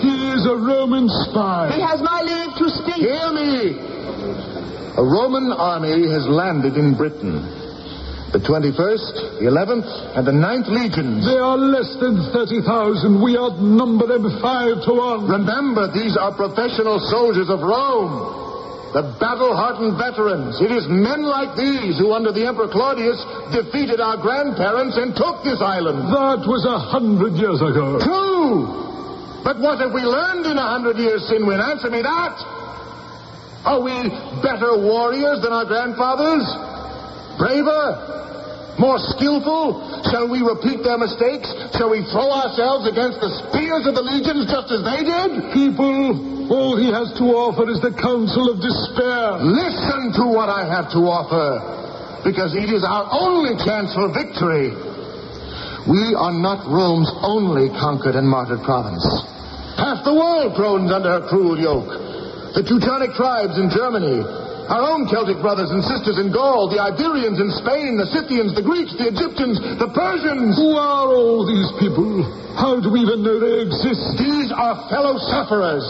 He 0.05 0.13
is 0.37 0.45
a 0.45 0.55
Roman 0.55 1.09
spy. 1.09 1.73
He 1.73 1.81
has 1.81 2.01
my 2.01 2.21
leave 2.21 2.53
to 2.61 2.69
speak. 2.69 3.01
Hear 3.01 3.33
me. 3.33 3.73
A 4.97 5.03
Roman 5.03 5.51
army 5.51 6.09
has 6.13 6.27
landed 6.27 6.77
in 6.77 6.93
Britain. 6.93 7.60
The 8.31 8.39
21st, 8.39 9.43
the 9.43 9.51
11th, 9.51 9.91
and 10.15 10.23
the 10.23 10.31
9th 10.31 10.71
legions. 10.71 11.27
They 11.27 11.35
are 11.35 11.59
less 11.59 11.91
than 11.99 12.15
30,000. 12.31 13.19
We 13.19 13.35
outnumber 13.35 14.07
them 14.07 14.23
five 14.39 14.79
to 14.87 14.91
one. 14.95 15.27
Remember, 15.27 15.91
these 15.91 16.15
are 16.15 16.31
professional 16.31 17.03
soldiers 17.11 17.51
of 17.51 17.59
Rome. 17.59 18.39
The 18.95 19.03
battle-hardened 19.19 19.99
veterans. 19.99 20.63
It 20.63 20.71
is 20.71 20.87
men 20.87 21.27
like 21.27 21.59
these 21.59 21.99
who, 21.99 22.15
under 22.15 22.31
the 22.31 22.47
Emperor 22.47 22.71
Claudius, 22.71 23.19
defeated 23.51 23.99
our 23.99 24.15
grandparents 24.15 24.95
and 24.95 25.11
took 25.11 25.43
this 25.43 25.59
island. 25.59 26.07
That 26.07 26.47
was 26.47 26.63
a 26.63 26.79
hundred 26.79 27.35
years 27.35 27.59
ago. 27.59 27.99
True. 27.99 29.43
But 29.43 29.59
what 29.59 29.83
have 29.83 29.91
we 29.91 30.07
learned 30.07 30.47
in 30.47 30.55
a 30.55 30.67
hundred 30.71 30.95
years, 30.95 31.27
Sinwin? 31.27 31.59
Answer 31.59 31.91
me 31.91 31.99
that. 31.99 32.35
Are 33.67 33.83
we 33.83 34.07
better 34.39 34.79
warriors 34.79 35.43
than 35.43 35.51
our 35.51 35.67
grandfathers? 35.67 36.70
Braver? 37.41 38.77
More 38.77 39.01
skillful? 39.17 39.81
Shall 40.13 40.29
we 40.29 40.45
repeat 40.45 40.85
their 40.85 41.01
mistakes? 41.01 41.49
Shall 41.73 41.89
we 41.89 42.05
throw 42.13 42.29
ourselves 42.29 42.85
against 42.85 43.17
the 43.17 43.33
spears 43.49 43.89
of 43.89 43.97
the 43.97 44.05
legions 44.05 44.45
just 44.45 44.69
as 44.69 44.85
they 44.85 45.01
did? 45.01 45.49
People, 45.49 46.53
all 46.53 46.77
he 46.77 46.93
has 46.93 47.09
to 47.17 47.25
offer 47.33 47.65
is 47.65 47.81
the 47.81 47.97
counsel 47.97 48.45
of 48.45 48.61
despair. 48.61 49.41
Listen 49.41 50.13
to 50.21 50.29
what 50.29 50.53
I 50.53 50.69
have 50.69 50.93
to 50.93 51.01
offer, 51.09 52.21
because 52.21 52.53
it 52.53 52.69
is 52.69 52.85
our 52.85 53.09
only 53.09 53.57
chance 53.57 53.89
for 53.97 54.13
victory. 54.13 54.71
We 55.89 56.13
are 56.13 56.33
not 56.33 56.69
Rome's 56.69 57.09
only 57.25 57.73
conquered 57.73 58.13
and 58.13 58.29
martyred 58.29 58.61
province. 58.61 59.01
Half 59.81 60.05
the 60.05 60.13
world 60.13 60.53
groans 60.53 60.93
under 60.93 61.09
her 61.09 61.25
cruel 61.25 61.57
yoke. 61.57 61.89
The 62.53 62.61
Teutonic 62.61 63.17
tribes 63.17 63.57
in 63.57 63.73
Germany, 63.73 64.21
our 64.71 64.87
own 64.87 65.03
Celtic 65.11 65.43
brothers 65.43 65.67
and 65.75 65.83
sisters 65.83 66.15
in 66.15 66.31
Gaul, 66.31 66.71
the 66.71 66.79
Iberians 66.79 67.43
in 67.43 67.51
Spain, 67.59 67.99
the 67.99 68.07
Scythians, 68.07 68.55
the 68.55 68.63
Greeks, 68.63 68.95
the 68.95 69.11
Egyptians, 69.11 69.59
the 69.59 69.91
Persians. 69.91 70.55
Who 70.55 70.79
are 70.79 71.11
all 71.11 71.43
these 71.43 71.67
people? 71.75 72.23
How 72.55 72.79
do 72.79 72.87
we 72.87 73.03
even 73.03 73.19
know 73.19 73.35
they 73.35 73.67
exist? 73.67 74.15
These 74.15 74.47
are 74.55 74.87
fellow 74.87 75.19
sufferers. 75.27 75.83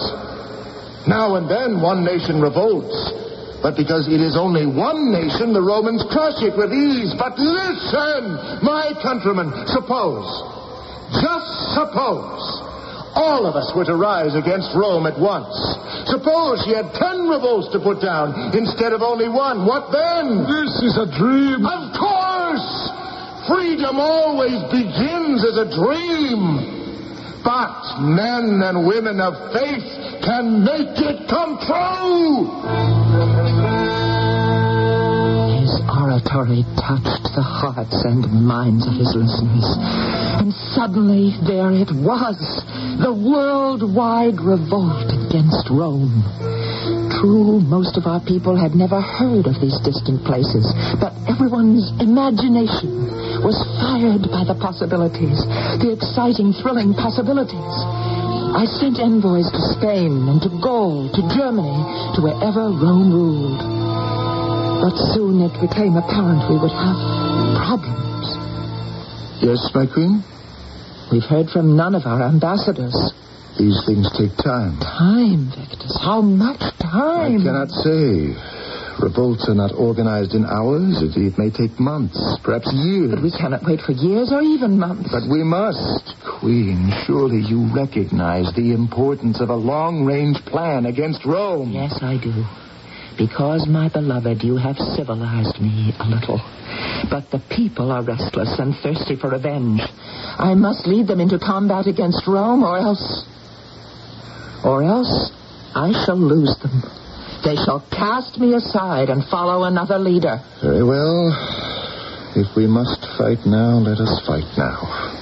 Now 1.05 1.37
and 1.37 1.45
then 1.45 1.77
one 1.81 2.01
nation 2.01 2.41
revolts. 2.41 2.97
but 3.61 3.77
because 3.77 4.09
it 4.09 4.17
is 4.17 4.33
only 4.35 4.65
one 4.65 5.13
nation, 5.13 5.53
the 5.53 5.61
Romans 5.61 6.01
crush 6.09 6.41
it 6.41 6.57
with 6.57 6.73
ease. 6.73 7.13
But 7.13 7.37
listen, 7.37 8.33
my 8.65 8.97
countrymen, 9.05 9.53
suppose, 9.69 10.25
just 11.21 11.49
suppose, 11.77 12.41
all 13.13 13.45
of 13.45 13.55
us 13.55 13.71
were 13.75 13.85
to 13.85 13.95
rise 13.95 14.35
against 14.35 14.71
Rome 14.75 15.05
at 15.05 15.19
once. 15.19 15.51
Suppose 16.07 16.63
she 16.63 16.73
had 16.75 16.93
ten 16.95 17.27
revolts 17.27 17.67
to 17.73 17.79
put 17.79 18.01
down 18.01 18.55
instead 18.55 18.93
of 18.93 19.01
only 19.01 19.27
one. 19.27 19.65
What 19.65 19.91
then? 19.91 20.47
This 20.47 20.71
is 20.81 20.95
a 20.97 21.07
dream. 21.07 21.65
Of 21.65 21.93
course! 21.97 22.69
Freedom 23.47 23.99
always 23.99 24.59
begins 24.71 25.43
as 25.43 25.57
a 25.57 25.67
dream. 25.75 26.79
But 27.43 27.99
men 27.99 28.61
and 28.63 28.85
women 28.85 29.19
of 29.19 29.33
faith 29.51 30.23
can 30.23 30.63
make 30.63 30.95
it 31.01 31.27
come 31.27 31.57
true. 31.65 33.40
Oratory 35.91 36.63
touched 36.79 37.35
the 37.35 37.43
hearts 37.43 38.07
and 38.07 38.23
minds 38.47 38.87
of 38.87 38.95
his 38.95 39.11
listeners. 39.11 39.67
And 40.39 40.55
suddenly 40.71 41.35
there 41.43 41.67
it 41.75 41.91
was 41.91 42.39
the 43.03 43.11
worldwide 43.11 44.39
revolt 44.39 45.11
against 45.11 45.67
Rome. 45.67 46.23
True, 47.19 47.59
most 47.59 47.99
of 47.99 48.07
our 48.07 48.23
people 48.23 48.55
had 48.55 48.71
never 48.71 49.03
heard 49.03 49.51
of 49.51 49.59
these 49.59 49.75
distant 49.83 50.23
places, 50.23 50.63
but 50.95 51.11
everyone's 51.27 51.91
imagination 51.99 53.43
was 53.43 53.59
fired 53.83 54.31
by 54.31 54.47
the 54.47 54.55
possibilities, 54.55 55.43
the 55.83 55.91
exciting, 55.91 56.55
thrilling 56.63 56.95
possibilities. 56.95 57.75
I 58.55 58.63
sent 58.79 58.95
envoys 58.95 59.51
to 59.51 59.61
Spain 59.75 60.31
and 60.31 60.39
to 60.41 60.49
Gaul, 60.63 61.11
to 61.11 61.21
Germany, 61.35 62.15
to 62.15 62.19
wherever 62.23 62.71
Rome 62.71 63.11
ruled. 63.11 63.80
But 64.81 64.97
soon 65.13 65.45
it 65.45 65.53
became 65.61 65.93
apparent 65.95 66.49
we 66.49 66.57
would 66.57 66.73
have 66.73 66.97
problems. 67.61 68.25
Yes, 69.37 69.61
my 69.77 69.85
queen? 69.85 70.25
We've 71.11 71.23
heard 71.23 71.49
from 71.49 71.77
none 71.77 71.93
of 71.93 72.05
our 72.05 72.23
ambassadors. 72.23 72.97
These 73.59 73.77
things 73.85 74.09
take 74.17 74.33
time. 74.41 74.79
Time, 74.79 75.53
Vectus. 75.53 76.01
How 76.01 76.21
much 76.21 76.61
time? 76.81 77.41
I 77.41 77.43
cannot 77.43 77.69
say. 77.69 78.33
Revolts 79.01 79.49
are 79.49 79.55
not 79.55 79.73
organized 79.73 80.33
in 80.33 80.45
hours. 80.45 81.01
It, 81.01 81.17
it 81.17 81.37
may 81.37 81.49
take 81.49 81.79
months, 81.79 82.17
perhaps 82.43 82.71
years. 82.73 83.11
But 83.11 83.21
we 83.21 83.31
cannot 83.31 83.61
wait 83.65 83.81
for 83.81 83.91
years 83.91 84.31
or 84.31 84.41
even 84.41 84.79
months. 84.79 85.09
But 85.11 85.29
we 85.29 85.43
must. 85.43 86.15
Queen, 86.39 86.89
surely 87.05 87.41
you 87.41 87.69
recognize 87.73 88.53
the 88.55 88.73
importance 88.73 89.41
of 89.41 89.49
a 89.49 89.55
long-range 89.55 90.37
plan 90.45 90.85
against 90.85 91.25
Rome. 91.25 91.71
Yes, 91.71 91.97
I 92.01 92.17
do. 92.17 92.33
Because, 93.17 93.67
my 93.67 93.89
beloved, 93.89 94.43
you 94.43 94.57
have 94.57 94.77
civilized 94.77 95.59
me 95.59 95.93
a 95.99 96.05
little. 96.05 96.39
But 97.09 97.29
the 97.31 97.41
people 97.49 97.91
are 97.91 98.03
restless 98.03 98.57
and 98.57 98.75
thirsty 98.75 99.15
for 99.15 99.29
revenge. 99.29 99.81
I 100.37 100.53
must 100.55 100.87
lead 100.87 101.07
them 101.07 101.19
into 101.19 101.37
combat 101.37 101.87
against 101.87 102.27
Rome, 102.27 102.63
or 102.63 102.77
else. 102.77 103.25
Or 104.63 104.83
else 104.83 105.31
I 105.75 105.91
shall 106.05 106.19
lose 106.19 106.55
them. 106.61 106.83
They 107.43 107.55
shall 107.55 107.83
cast 107.91 108.37
me 108.39 108.53
aside 108.53 109.09
and 109.09 109.23
follow 109.25 109.63
another 109.63 109.97
leader. 109.97 110.41
Very 110.61 110.83
well. 110.83 111.31
If 112.35 112.55
we 112.55 112.67
must 112.67 113.01
fight 113.17 113.45
now, 113.45 113.79
let 113.79 113.97
us 113.97 114.21
fight 114.25 114.47
now. 114.57 115.20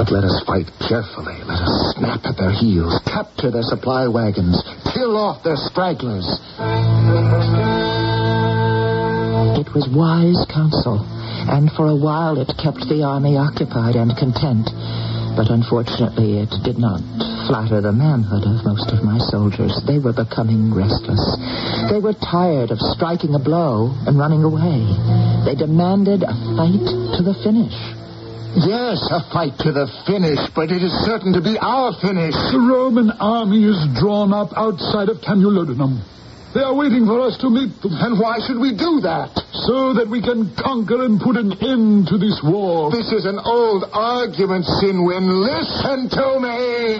But 0.00 0.16
let 0.16 0.24
us 0.24 0.40
fight 0.48 0.64
carefully. 0.88 1.36
Let 1.44 1.60
us 1.60 1.92
snap 1.92 2.24
at 2.24 2.40
their 2.40 2.56
heels, 2.56 2.96
capture 3.04 3.52
their 3.52 3.68
supply 3.68 4.08
wagons, 4.08 4.56
kill 4.96 5.12
off 5.12 5.44
their 5.44 5.60
stragglers. 5.60 6.24
It 9.60 9.68
was 9.76 9.92
wise 9.92 10.40
counsel, 10.48 11.04
and 11.52 11.68
for 11.76 11.84
a 11.92 12.00
while 12.00 12.40
it 12.40 12.48
kept 12.56 12.88
the 12.88 13.04
army 13.04 13.36
occupied 13.36 13.92
and 13.92 14.16
content. 14.16 14.72
But 15.36 15.52
unfortunately, 15.52 16.40
it 16.48 16.54
did 16.64 16.80
not 16.80 17.04
flatter 17.44 17.84
the 17.84 17.92
manhood 17.92 18.48
of 18.48 18.64
most 18.64 18.88
of 18.96 19.04
my 19.04 19.20
soldiers. 19.28 19.84
They 19.84 20.00
were 20.00 20.16
becoming 20.16 20.72
restless. 20.72 21.20
They 21.92 22.00
were 22.00 22.16
tired 22.16 22.72
of 22.72 22.80
striking 22.96 23.36
a 23.36 23.38
blow 23.38 23.92
and 24.08 24.16
running 24.16 24.48
away. 24.48 24.80
They 25.44 25.60
demanded 25.60 26.24
a 26.24 26.32
fight 26.56 26.88
to 26.88 27.20
the 27.20 27.36
finish. 27.44 27.76
Yes, 28.56 28.98
a 29.14 29.22
fight 29.30 29.54
to 29.62 29.70
the 29.70 29.86
finish, 30.06 30.42
but 30.54 30.72
it 30.74 30.82
is 30.82 30.90
certain 31.06 31.32
to 31.34 31.40
be 31.40 31.54
our 31.58 31.94
finish. 32.02 32.34
The 32.34 32.58
Roman 32.58 33.10
army 33.20 33.62
is 33.62 33.78
drawn 33.94 34.34
up 34.34 34.50
outside 34.56 35.08
of 35.08 35.22
Camulodunum. 35.22 36.02
They 36.52 36.60
are 36.60 36.74
waiting 36.74 37.06
for 37.06 37.20
us 37.20 37.38
to 37.46 37.48
meet 37.48 37.70
them. 37.80 37.94
And 37.94 38.18
why 38.18 38.42
should 38.42 38.58
we 38.58 38.74
do 38.74 38.98
that? 39.06 39.30
So 39.70 39.94
that 39.94 40.10
we 40.10 40.18
can 40.20 40.50
conquer 40.58 41.04
and 41.06 41.20
put 41.20 41.36
an 41.36 41.54
end 41.62 42.08
to 42.08 42.18
this 42.18 42.42
war. 42.42 42.90
This 42.90 43.12
is 43.14 43.24
an 43.24 43.38
old 43.38 43.86
argument, 43.92 44.66
Sinwin. 44.82 45.30
Listen 45.30 46.10
to 46.10 46.26
me. 46.42 46.98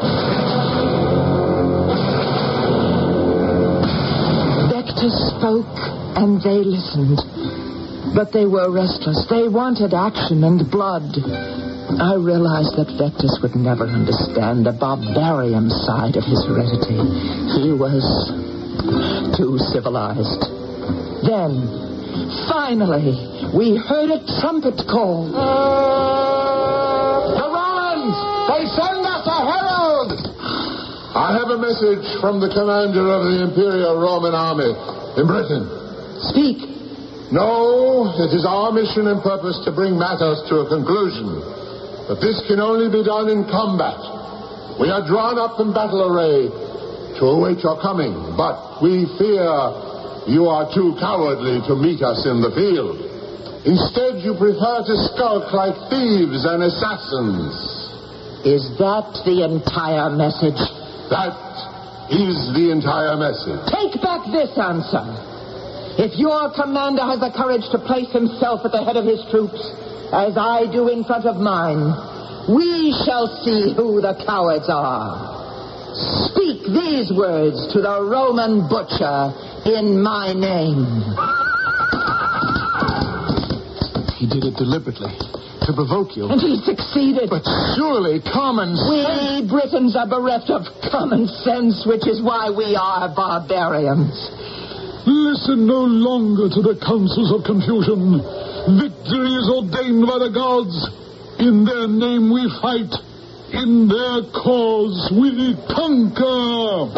Vectus 4.71 5.19
spoke, 5.35 5.75
and 6.15 6.39
they 6.47 6.63
listened. 6.63 7.19
But 8.15 8.33
they 8.33 8.47
were 8.47 8.73
restless. 8.73 9.27
They 9.29 9.47
wanted 9.49 9.95
action 9.95 10.43
and 10.43 10.71
blood. 10.71 11.15
I 12.01 12.15
realized 12.15 12.75
that 12.79 12.89
Vectus 12.97 13.43
would 13.43 13.55
never 13.55 13.85
understand 13.87 14.65
the 14.65 14.73
barbarian 14.73 15.71
side 15.71 16.17
of 16.17 16.25
his 16.25 16.43
heredity. 16.47 16.99
He 17.61 17.75
was 17.77 18.03
too 19.37 19.59
civilized. 19.71 20.43
Then, 21.23 21.61
finally, 22.49 23.15
we 23.53 23.77
heard 23.77 24.11
a 24.11 24.25
trumpet 24.41 24.81
call. 24.89 25.29
The 27.37 27.49
Romans! 27.53 28.17
They 28.49 28.65
send 28.71 29.05
us 29.05 29.27
a 29.27 29.41
herald! 29.45 30.15
I 31.13 31.37
have 31.37 31.51
a 31.51 31.59
message 31.59 32.07
from 32.23 32.41
the 32.41 32.49
commander 32.49 33.07
of 33.13 33.29
the 33.29 33.43
Imperial 33.51 33.99
Roman 34.01 34.35
Army 34.35 34.73
in 35.21 35.27
Britain. 35.27 35.69
Speak. 36.31 36.80
No, 37.31 38.11
it 38.19 38.35
is 38.35 38.43
our 38.43 38.75
mission 38.75 39.07
and 39.07 39.23
purpose 39.23 39.55
to 39.63 39.71
bring 39.71 39.95
matters 39.95 40.43
to 40.51 40.67
a 40.67 40.67
conclusion. 40.67 41.31
But 42.11 42.19
this 42.19 42.43
can 42.51 42.59
only 42.59 42.91
be 42.91 43.07
done 43.07 43.31
in 43.31 43.47
combat. 43.47 44.03
We 44.83 44.91
are 44.91 45.07
drawn 45.07 45.39
up 45.39 45.63
in 45.63 45.71
battle 45.71 46.11
array 46.11 46.51
to 46.51 47.23
await 47.31 47.63
your 47.63 47.79
coming, 47.79 48.35
but 48.35 48.83
we 48.83 49.07
fear 49.15 49.47
you 50.27 50.51
are 50.51 50.67
too 50.75 50.99
cowardly 50.99 51.63
to 51.71 51.79
meet 51.79 52.03
us 52.03 52.27
in 52.27 52.43
the 52.43 52.51
field. 52.51 52.99
Instead, 53.63 54.27
you 54.27 54.35
prefer 54.35 54.83
to 54.83 54.95
skulk 55.15 55.55
like 55.55 55.77
thieves 55.87 56.43
and 56.43 56.67
assassins. 56.67 57.55
Is 58.43 58.67
that 58.83 59.23
the 59.23 59.47
entire 59.47 60.11
message? 60.11 60.59
That 61.15 61.39
is 62.11 62.51
the 62.59 62.75
entire 62.75 63.15
message. 63.15 63.63
Take 63.71 64.03
back 64.03 64.27
this 64.35 64.51
answer. 64.59 65.30
If 66.01 66.17
your 66.17 66.49
commander 66.57 67.05
has 67.05 67.21
the 67.21 67.29
courage 67.29 67.69
to 67.77 67.79
place 67.79 68.09
himself 68.09 68.65
at 68.65 68.73
the 68.73 68.81
head 68.81 68.97
of 68.97 69.05
his 69.05 69.21
troops, 69.29 69.61
as 70.17 70.33
I 70.33 70.65
do 70.73 70.89
in 70.89 71.05
front 71.05 71.29
of 71.29 71.37
mine, 71.37 71.93
we 72.49 72.97
shall 73.05 73.29
see 73.45 73.77
who 73.77 74.01
the 74.01 74.17
cowards 74.25 74.65
are. 74.73 75.93
Speak 76.33 76.65
these 76.73 77.13
words 77.13 77.69
to 77.77 77.85
the 77.85 78.01
Roman 78.01 78.65
butcher 78.65 79.29
in 79.69 80.01
my 80.01 80.33
name. 80.33 80.89
He 84.17 84.25
did 84.25 84.49
it 84.49 84.57
deliberately 84.57 85.13
to 85.69 85.71
provoke 85.77 86.17
you. 86.17 86.33
And 86.33 86.41
he 86.41 86.65
succeeded. 86.65 87.29
But 87.29 87.45
surely 87.77 88.25
common 88.25 88.73
sense. 88.73 88.89
We. 88.89 89.53
Britons 89.53 89.93
are 90.01 90.09
bereft 90.09 90.49
of 90.49 90.65
common 90.89 91.29
sense, 91.45 91.85
which 91.85 92.09
is 92.09 92.25
why 92.25 92.49
we 92.49 92.73
are 92.73 93.13
barbarians. 93.13 94.17
Listen 95.07 95.67
no 95.67 95.81
longer 95.85 96.49
to 96.49 96.61
the 96.61 96.77
counsels 96.77 97.33
of 97.33 97.45
confusion. 97.45 98.21
Victory 98.77 99.33
is 99.33 99.49
ordained 99.49 100.07
by 100.07 100.19
the 100.21 100.29
gods. 100.29 100.77
In 101.41 101.65
their 101.65 101.89
name 101.89 102.31
we 102.31 102.45
fight. 102.61 102.93
In 103.53 103.89
their 103.89 104.23
cause 104.31 105.11
we 105.17 105.57
conquer. 105.73 106.93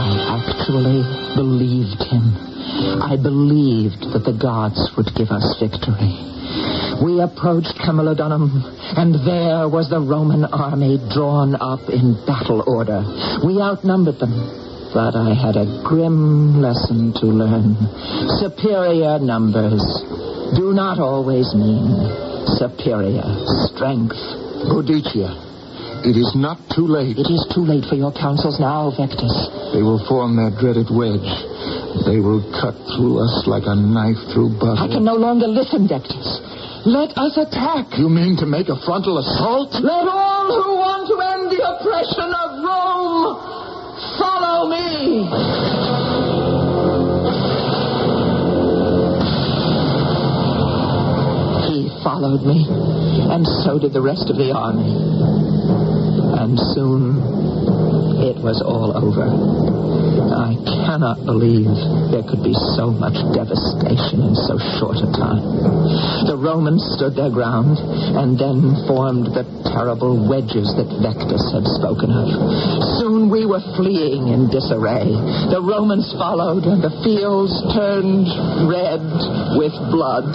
I 0.00 0.40
actually 0.40 1.04
believed 1.36 2.02
him. 2.08 2.32
I 3.02 3.16
believed 3.20 4.12
that 4.12 4.24
the 4.24 4.32
gods 4.32 4.80
would 4.96 5.14
give 5.14 5.28
us 5.28 5.44
victory. 5.60 6.41
We 7.02 7.18
approached 7.18 7.74
Camulodunum, 7.82 8.46
and 8.94 9.10
there 9.26 9.66
was 9.66 9.90
the 9.90 9.98
Roman 9.98 10.44
army 10.46 11.02
drawn 11.10 11.58
up 11.58 11.90
in 11.90 12.14
battle 12.30 12.62
order. 12.62 13.02
We 13.42 13.58
outnumbered 13.58 14.22
them, 14.22 14.30
but 14.94 15.18
I 15.18 15.34
had 15.34 15.58
a 15.58 15.66
grim 15.82 16.62
lesson 16.62 17.10
to 17.18 17.26
learn. 17.26 17.74
Superior 18.38 19.18
numbers 19.18 19.82
do 20.54 20.70
not 20.70 21.02
always 21.02 21.50
mean 21.58 21.90
superior 22.54 23.26
strength. 23.66 24.14
Boadicea, 24.70 26.06
It 26.06 26.14
is 26.14 26.30
not 26.38 26.62
too 26.70 26.86
late. 26.86 27.18
It 27.18 27.26
is 27.26 27.42
too 27.50 27.66
late 27.66 27.82
for 27.90 27.98
your 27.98 28.12
counsels 28.14 28.60
now, 28.62 28.94
Vectus. 28.94 29.74
They 29.74 29.82
will 29.82 29.98
form 30.06 30.38
their 30.38 30.54
dreaded 30.54 30.86
wedge. 30.86 31.30
They 32.06 32.22
will 32.22 32.46
cut 32.62 32.78
through 32.94 33.26
us 33.26 33.42
like 33.50 33.66
a 33.66 33.74
knife 33.74 34.22
through 34.30 34.54
butter. 34.62 34.86
I 34.86 34.86
can 34.86 35.02
no 35.02 35.18
longer 35.18 35.50
listen, 35.50 35.90
Vectus. 35.90 36.61
Let 36.84 37.16
us 37.16 37.36
attack. 37.36 37.96
You 37.96 38.08
mean 38.08 38.36
to 38.38 38.46
make 38.46 38.68
a 38.68 38.74
frontal 38.84 39.18
assault? 39.18 39.70
Let 39.74 40.08
all 40.08 40.46
who 40.50 40.74
want 40.74 41.06
to 41.06 41.20
end 41.22 41.46
the 41.54 41.62
oppression 41.62 42.34
of 42.34 42.58
Rome 42.58 43.38
follow 44.18 44.66
me. 44.66 45.30
He 51.70 52.02
followed 52.02 52.42
me, 52.42 52.66
and 53.30 53.46
so 53.46 53.78
did 53.78 53.92
the 53.92 54.02
rest 54.02 54.28
of 54.28 54.36
the 54.36 54.50
army. 54.50 54.90
And 56.42 56.58
soon 56.74 57.51
it 58.22 58.38
was 58.38 58.62
all 58.62 58.94
over. 58.94 59.26
I 60.32 60.54
cannot 60.86 61.26
believe 61.26 61.70
there 62.14 62.22
could 62.22 62.44
be 62.46 62.54
so 62.78 62.94
much 62.94 63.16
devastation 63.34 64.22
in 64.22 64.34
so 64.46 64.56
short 64.78 65.02
a 65.02 65.10
time. 65.10 65.42
The 66.30 66.38
Romans 66.38 66.84
stood 66.96 67.18
their 67.18 67.30
ground 67.30 67.76
and 67.78 68.38
then 68.38 68.86
formed 68.86 69.34
the 69.34 69.44
terrible 69.72 70.16
wedges 70.22 70.70
that 70.78 70.88
Vectus 71.02 71.44
had 71.50 71.66
spoken 71.76 72.14
of. 72.14 72.28
Soon 73.02 73.28
we 73.28 73.44
were 73.44 73.62
fleeing 73.74 74.30
in 74.30 74.48
disarray. 74.48 75.08
The 75.50 75.62
Romans 75.62 76.06
followed, 76.14 76.64
and 76.64 76.80
the 76.80 76.94
fields 77.02 77.52
turned 77.74 78.28
red 78.68 79.02
with 79.58 79.74
blood. 79.90 80.28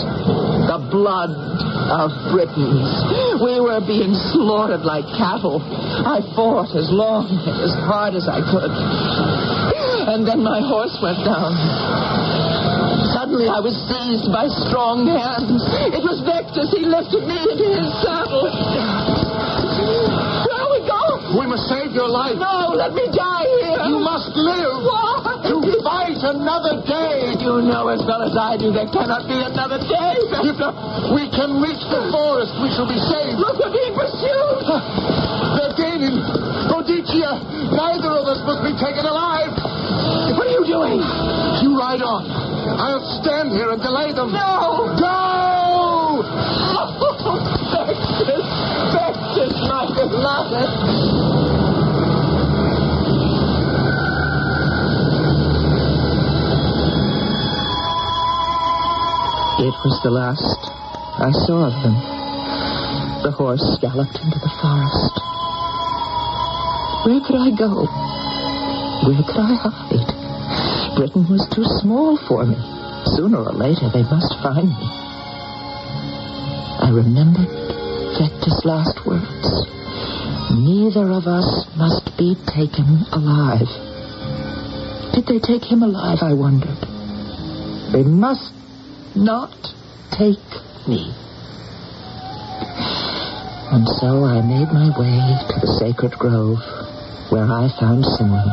The 0.68 0.82
blood 0.92 1.32
of 1.32 2.10
Britons. 2.36 2.90
We 3.38 3.62
were 3.62 3.82
being 3.86 4.18
slaughtered 4.34 4.82
like 4.82 5.06
cattle. 5.14 5.62
I 5.62 6.26
fought 6.34 6.74
as 6.74 6.90
long 6.90 7.30
and 7.30 7.62
as 7.62 7.74
hard 7.86 8.18
as 8.18 8.26
I 8.26 8.42
could. 8.42 8.74
And 10.10 10.26
then 10.26 10.42
my 10.42 10.58
horse 10.58 10.98
went 11.04 11.22
down. 11.22 11.54
Suddenly 13.14 13.46
I 13.46 13.60
was 13.62 13.78
seized 13.86 14.34
by 14.34 14.50
strong 14.66 15.06
hands. 15.06 15.62
It 15.94 16.02
was 16.02 16.26
Vectus. 16.26 16.74
He 16.74 16.82
lifted 16.86 17.30
me 17.30 17.38
into 17.38 17.68
his 17.78 17.90
saddle. 18.02 19.27
We 21.36 21.44
must 21.44 21.68
save 21.68 21.92
your 21.92 22.08
life. 22.08 22.40
No, 22.40 22.72
let 22.72 22.96
me 22.96 23.04
die 23.12 23.48
here. 23.60 23.84
You 23.92 24.00
must 24.00 24.32
live. 24.32 24.80
Why? 24.80 25.44
To 25.48 25.60
fight 25.84 26.20
another 26.24 26.80
day. 26.88 27.36
You 27.40 27.64
know 27.68 27.92
as 27.92 28.00
well 28.08 28.24
as 28.24 28.36
I 28.36 28.56
do 28.56 28.72
there 28.72 28.88
cannot 28.88 29.28
be 29.28 29.36
another 29.36 29.80
day, 29.80 30.16
If 30.44 30.56
we 31.12 31.28
can 31.32 31.60
reach 31.60 31.84
the 31.92 32.08
forest, 32.12 32.56
we 32.64 32.72
shall 32.76 32.88
be 32.88 33.00
saved. 33.00 33.40
Look, 33.40 33.60
we're 33.60 33.76
being 33.76 33.96
pursued. 33.96 34.68
They're 34.68 35.76
gaining. 35.76 36.16
Boadicea, 36.72 37.76
neither 37.76 38.12
of 38.12 38.26
us 38.28 38.40
must 38.48 38.64
be 38.64 38.74
taken 38.80 39.04
alive. 39.04 39.52
What 40.36 40.48
are 40.48 40.56
you 40.56 40.66
doing? 40.68 41.00
You 41.64 41.76
ride 41.80 42.04
on. 42.04 42.24
I'll 42.28 43.04
stand 43.24 43.52
here 43.52 43.72
and 43.72 43.82
delay 43.82 44.12
them. 44.16 44.32
No. 44.32 44.96
Go! 45.00 45.16
Oh. 47.30 47.38
Vectus, 48.94 49.54
my 49.68 49.86
beloved. 49.94 51.17
Was 59.86 60.02
the 60.02 60.10
last 60.10 60.58
I 61.22 61.32
saw 61.46 61.70
of 61.70 61.74
him. 61.86 61.94
The 63.22 63.32
horse 63.32 63.78
galloped 63.80 64.18
into 64.18 64.40
the 64.42 64.50
forest. 64.58 65.14
Where 67.06 67.22
could 67.22 67.38
I 67.38 67.54
go? 67.54 67.86
Where 69.06 69.22
could 69.22 69.38
I 69.38 69.54
hide? 69.54 70.10
Britain 70.98 71.30
was 71.30 71.46
too 71.54 71.64
small 71.82 72.18
for 72.28 72.46
me. 72.46 72.58
Sooner 73.16 73.38
or 73.38 73.54
later, 73.54 73.90
they 73.94 74.02
must 74.02 74.34
find 74.42 74.68
me. 74.68 74.90
I 76.82 76.90
remembered 76.90 77.48
Vectus's 78.18 78.66
last 78.66 78.98
words. 79.06 79.48
Neither 80.58 81.06
of 81.14 81.30
us 81.30 81.70
must 81.78 82.18
be 82.18 82.34
taken 82.50 83.06
alive. 83.14 83.70
Did 85.14 85.28
they 85.30 85.38
take 85.38 85.64
him 85.70 85.84
alive, 85.84 86.20
I 86.22 86.34
wondered. 86.34 86.82
They 87.94 88.04
must 88.04 88.57
not 89.16 89.56
take 90.12 90.50
me. 90.88 91.14
And 93.70 93.88
so 94.00 94.24
I 94.24 94.42
made 94.42 94.72
my 94.72 94.90
way 94.98 95.20
to 95.52 95.60
the 95.60 95.76
sacred 95.80 96.14
grove 96.14 96.60
where 97.32 97.44
I 97.44 97.68
found 97.80 98.06
Simon. 98.06 98.48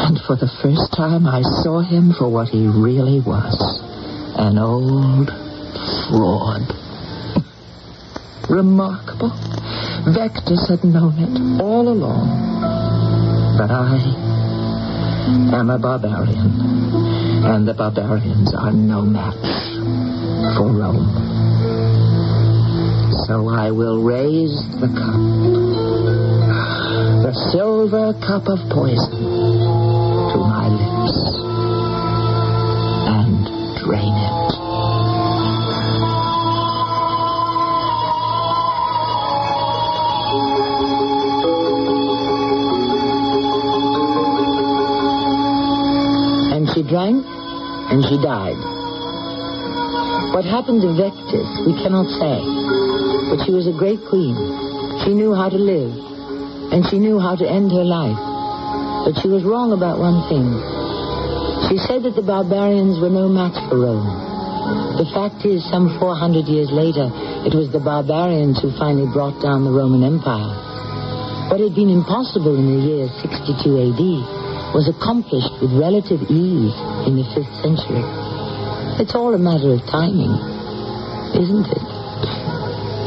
And 0.00 0.18
for 0.26 0.36
the 0.36 0.48
first 0.62 0.92
time 0.96 1.26
I 1.26 1.42
saw 1.62 1.80
him 1.80 2.14
for 2.16 2.28
what 2.28 2.48
he 2.48 2.66
really 2.66 3.20
was. 3.20 3.54
An 4.38 4.56
old 4.56 5.28
fraud. 6.08 6.62
Remarkable. 8.48 9.32
Vectus 10.08 10.68
had 10.70 10.84
known 10.84 11.18
it 11.18 11.60
all 11.60 11.88
along. 11.88 13.58
But 13.58 13.70
I 13.70 13.98
am 15.52 15.68
a 15.68 15.78
barbarian. 15.78 17.17
And 17.40 17.66
the 17.66 17.74
barbarians 17.74 18.54
are 18.54 18.72
no 18.72 19.02
match 19.02 19.34
for 20.56 20.70
Rome. 20.72 21.06
So 23.26 23.48
I 23.48 23.70
will 23.70 24.02
raise 24.02 24.56
the 24.80 24.88
cup. 24.88 25.20
The 27.22 27.32
silver 27.52 28.12
cup 28.26 28.48
of 28.48 28.58
poison 28.70 29.10
to 30.32 30.38
my 30.38 30.68
lips 30.68 31.18
and 33.08 33.46
drain 33.84 34.14
it. 34.14 34.27
Drank, 46.88 47.20
and 47.92 48.00
she 48.08 48.16
died. 48.16 48.56
What 50.32 50.48
happened 50.48 50.80
to 50.82 50.92
Vectus, 50.96 51.50
we 51.68 51.76
cannot 51.76 52.08
say. 52.16 52.40
But 53.28 53.44
she 53.44 53.52
was 53.52 53.68
a 53.68 53.76
great 53.76 54.00
queen. 54.08 54.36
She 55.04 55.12
knew 55.12 55.36
how 55.36 55.52
to 55.52 55.60
live, 55.60 55.92
and 56.72 56.84
she 56.88 56.98
knew 56.98 57.20
how 57.20 57.36
to 57.36 57.44
end 57.44 57.72
her 57.72 57.84
life. 57.84 58.16
But 59.04 59.20
she 59.20 59.28
was 59.28 59.44
wrong 59.44 59.76
about 59.76 60.00
one 60.00 60.24
thing. 60.32 60.48
She 61.68 61.76
said 61.76 62.08
that 62.08 62.16
the 62.16 62.24
barbarians 62.24 63.00
were 63.00 63.12
no 63.12 63.28
match 63.28 63.56
for 63.68 63.84
Rome. 63.84 64.08
The 64.96 65.08
fact 65.12 65.44
is, 65.44 65.64
some 65.68 65.92
400 66.00 66.48
years 66.48 66.72
later, 66.72 67.12
it 67.44 67.52
was 67.52 67.68
the 67.68 67.80
barbarians 67.80 68.60
who 68.60 68.72
finally 68.80 69.08
brought 69.12 69.40
down 69.44 69.64
the 69.64 69.72
Roman 69.72 70.04
Empire. 70.04 70.56
What 71.52 71.60
had 71.60 71.76
been 71.76 71.88
impossible 71.88 72.56
in 72.56 72.66
the 72.68 72.80
year 72.80 73.04
62 73.20 73.64
AD 73.76 74.37
was 74.74 74.88
accomplished 74.88 75.48
with 75.60 75.72
relative 75.72 76.20
ease 76.28 76.76
in 77.08 77.16
the 77.16 77.24
5th 77.32 77.54
century. 77.64 78.04
It's 79.00 79.14
all 79.14 79.32
a 79.32 79.38
matter 79.38 79.72
of 79.72 79.80
timing, 79.88 80.34
isn't 81.32 81.68
it? 81.72 81.86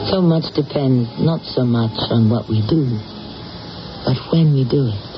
So 0.09 0.22
much 0.22 0.49
depends 0.57 1.07
not 1.22 1.45
so 1.45 1.64
much 1.64 1.93
on 2.09 2.30
what 2.30 2.49
we 2.49 2.66
do, 2.66 2.97
but 4.05 4.18
when 4.34 4.53
we 4.57 4.66
do 4.66 4.89
it. 4.89 5.12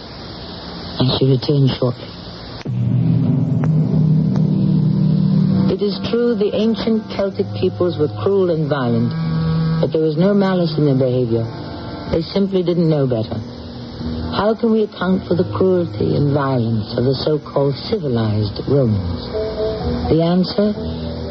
I 0.99 1.09
shall 1.17 1.29
return 1.31 1.65
shortly. 1.79 2.11
It 5.73 5.81
is 5.81 5.97
true 6.11 6.35
the 6.35 6.51
ancient 6.53 7.09
Celtic 7.15 7.47
peoples 7.59 7.97
were 7.97 8.11
cruel 8.21 8.51
and 8.51 8.69
violent, 8.69 9.09
but 9.81 9.91
there 9.91 10.03
was 10.03 10.17
no 10.17 10.33
malice 10.33 10.77
in 10.77 10.85
their 10.85 10.99
behavior. 10.99 11.47
They 12.11 12.21
simply 12.21 12.61
didn't 12.61 12.89
know 12.89 13.07
better. 13.07 13.41
How 14.33 14.57
can 14.57 14.73
we 14.73 14.81
account 14.81 15.27
for 15.29 15.35
the 15.37 15.45
cruelty 15.53 16.17
and 16.17 16.33
violence 16.33 16.97
of 16.97 17.05
the 17.05 17.13
so-called 17.13 17.77
civilized 17.85 18.65
Romans? 18.65 19.29
The 20.09 20.25
answer, 20.25 20.73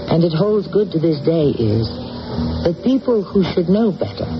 and 0.07 0.23
it 0.23 0.31
holds 0.31 0.71
good 0.71 0.95
to 0.95 1.03
this 1.03 1.19
day, 1.27 1.51
is 1.51 1.91
that 2.63 2.79
people 2.87 3.27
who 3.27 3.43
should 3.43 3.67
know 3.67 3.91
better 3.91 4.31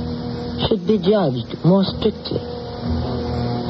should 0.71 0.87
be 0.87 1.03
judged 1.03 1.59
more 1.67 1.83
strictly. 1.83 2.39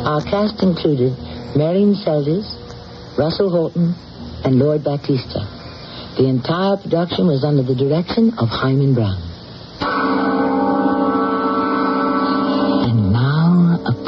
Our 0.04 0.20
cast 0.28 0.60
included 0.60 1.16
Marian 1.56 1.96
Seldes, 1.96 2.52
Russell 3.16 3.48
Horton, 3.48 3.96
and 4.44 4.60
Lloyd 4.60 4.84
Battista. 4.84 5.40
The 6.20 6.28
entire 6.28 6.76
production 6.76 7.32
was 7.32 7.48
under 7.48 7.64
the 7.64 7.74
direction 7.74 8.36
of 8.36 8.52
Himan 8.52 8.92
Brown. 8.92 9.31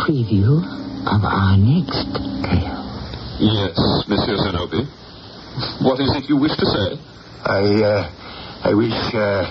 preview 0.05 0.61
of 1.09 1.25
our 1.25 1.57
next 1.57 2.05
tale. 2.45 2.77
Yes, 3.41 4.05
Monsieur 4.07 4.37
Zenobi. 4.37 4.85
What 5.81 5.99
is 5.99 6.13
it 6.15 6.29
you 6.29 6.37
wish 6.37 6.53
to 6.59 6.67
say? 6.67 7.01
I, 7.45 7.65
uh, 7.81 8.69
I 8.69 8.75
wish, 8.75 9.15
uh, 9.15 9.49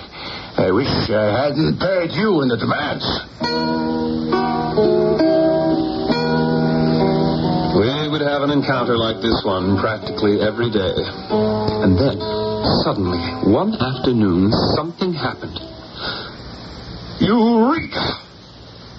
I 0.62 0.70
wish 0.70 1.10
uh, 1.10 1.18
I 1.18 1.50
hadn't 1.50 1.80
paid 1.80 2.12
you 2.14 2.46
in 2.46 2.52
advance. 2.52 3.06
We 7.74 8.10
would 8.14 8.22
have 8.22 8.44
an 8.44 8.52
encounter 8.52 8.96
like 8.96 9.24
this 9.24 9.42
one 9.44 9.80
practically 9.80 10.40
every 10.40 10.70
day. 10.70 10.94
And 11.82 11.98
then, 11.98 12.22
suddenly, 12.86 13.18
one 13.50 13.74
afternoon, 13.74 14.52
something 14.78 15.14
happened. 15.14 15.58
Eureka! 17.20 18.33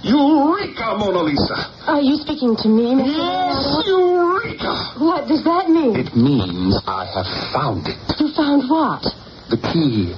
Eureka, 0.04 0.96
Mona 1.00 1.22
Lisa! 1.22 1.56
Are 1.88 2.00
you 2.02 2.16
speaking 2.20 2.54
to 2.60 2.68
me, 2.68 2.92
Mr. 2.92 3.08
Yes, 3.08 3.88
Eureka! 3.88 5.00
What 5.00 5.26
does 5.28 5.42
that 5.44 5.70
mean? 5.70 5.96
It 5.96 6.14
means 6.14 6.76
I 6.86 7.08
have 7.08 7.24
found 7.56 7.88
it. 7.88 7.96
You 8.20 8.28
found 8.36 8.68
what? 8.68 9.00
The 9.48 9.56
key. 9.56 10.12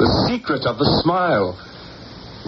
The 0.00 0.08
secret 0.32 0.64
of 0.64 0.78
the 0.78 0.88
smile. 1.04 1.60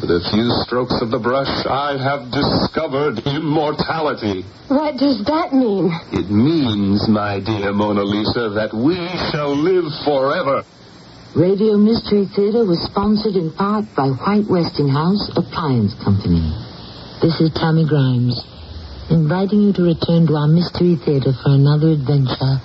With 0.01 0.09
a 0.09 0.25
few 0.33 0.49
strokes 0.65 0.97
of 1.03 1.11
the 1.11 1.19
brush, 1.19 1.53
I 1.69 2.01
have 2.01 2.33
discovered 2.33 3.21
immortality. 3.29 4.49
What 4.69 4.97
does 4.97 5.21
that 5.29 5.53
mean? 5.53 5.93
It 6.17 6.31
means, 6.31 7.07
my 7.09 7.41
dear 7.41 7.73
Mona 7.75 8.05
Lisa, 8.05 8.57
that 8.57 8.73
we 8.73 8.97
shall 9.29 9.53
live 9.53 9.85
forever. 10.09 10.65
Radio 11.37 11.77
Mystery 11.77 12.25
Theater 12.25 12.65
was 12.65 12.81
sponsored 12.89 13.37
in 13.37 13.53
part 13.53 13.85
by 13.95 14.09
White 14.09 14.49
Westinghouse 14.49 15.29
Appliance 15.37 15.93
Company. 16.03 16.57
This 17.23 17.39
is 17.39 17.51
Tammy 17.53 17.85
Grimes, 17.87 18.41
inviting 19.11 19.61
you 19.61 19.73
to 19.75 19.83
return 19.83 20.27
to 20.29 20.37
our 20.37 20.49
Mystery 20.49 20.97
Theater 20.97 21.35
for 21.35 21.51
another 21.53 21.89
adventure 21.89 22.63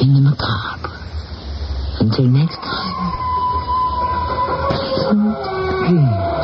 in 0.00 0.14
the 0.14 0.22
macabre. 0.24 0.96
Until 2.00 2.24
next 2.24 2.56
time, 2.56 3.12
pleasant 4.72 5.36
dreams. 5.84 6.37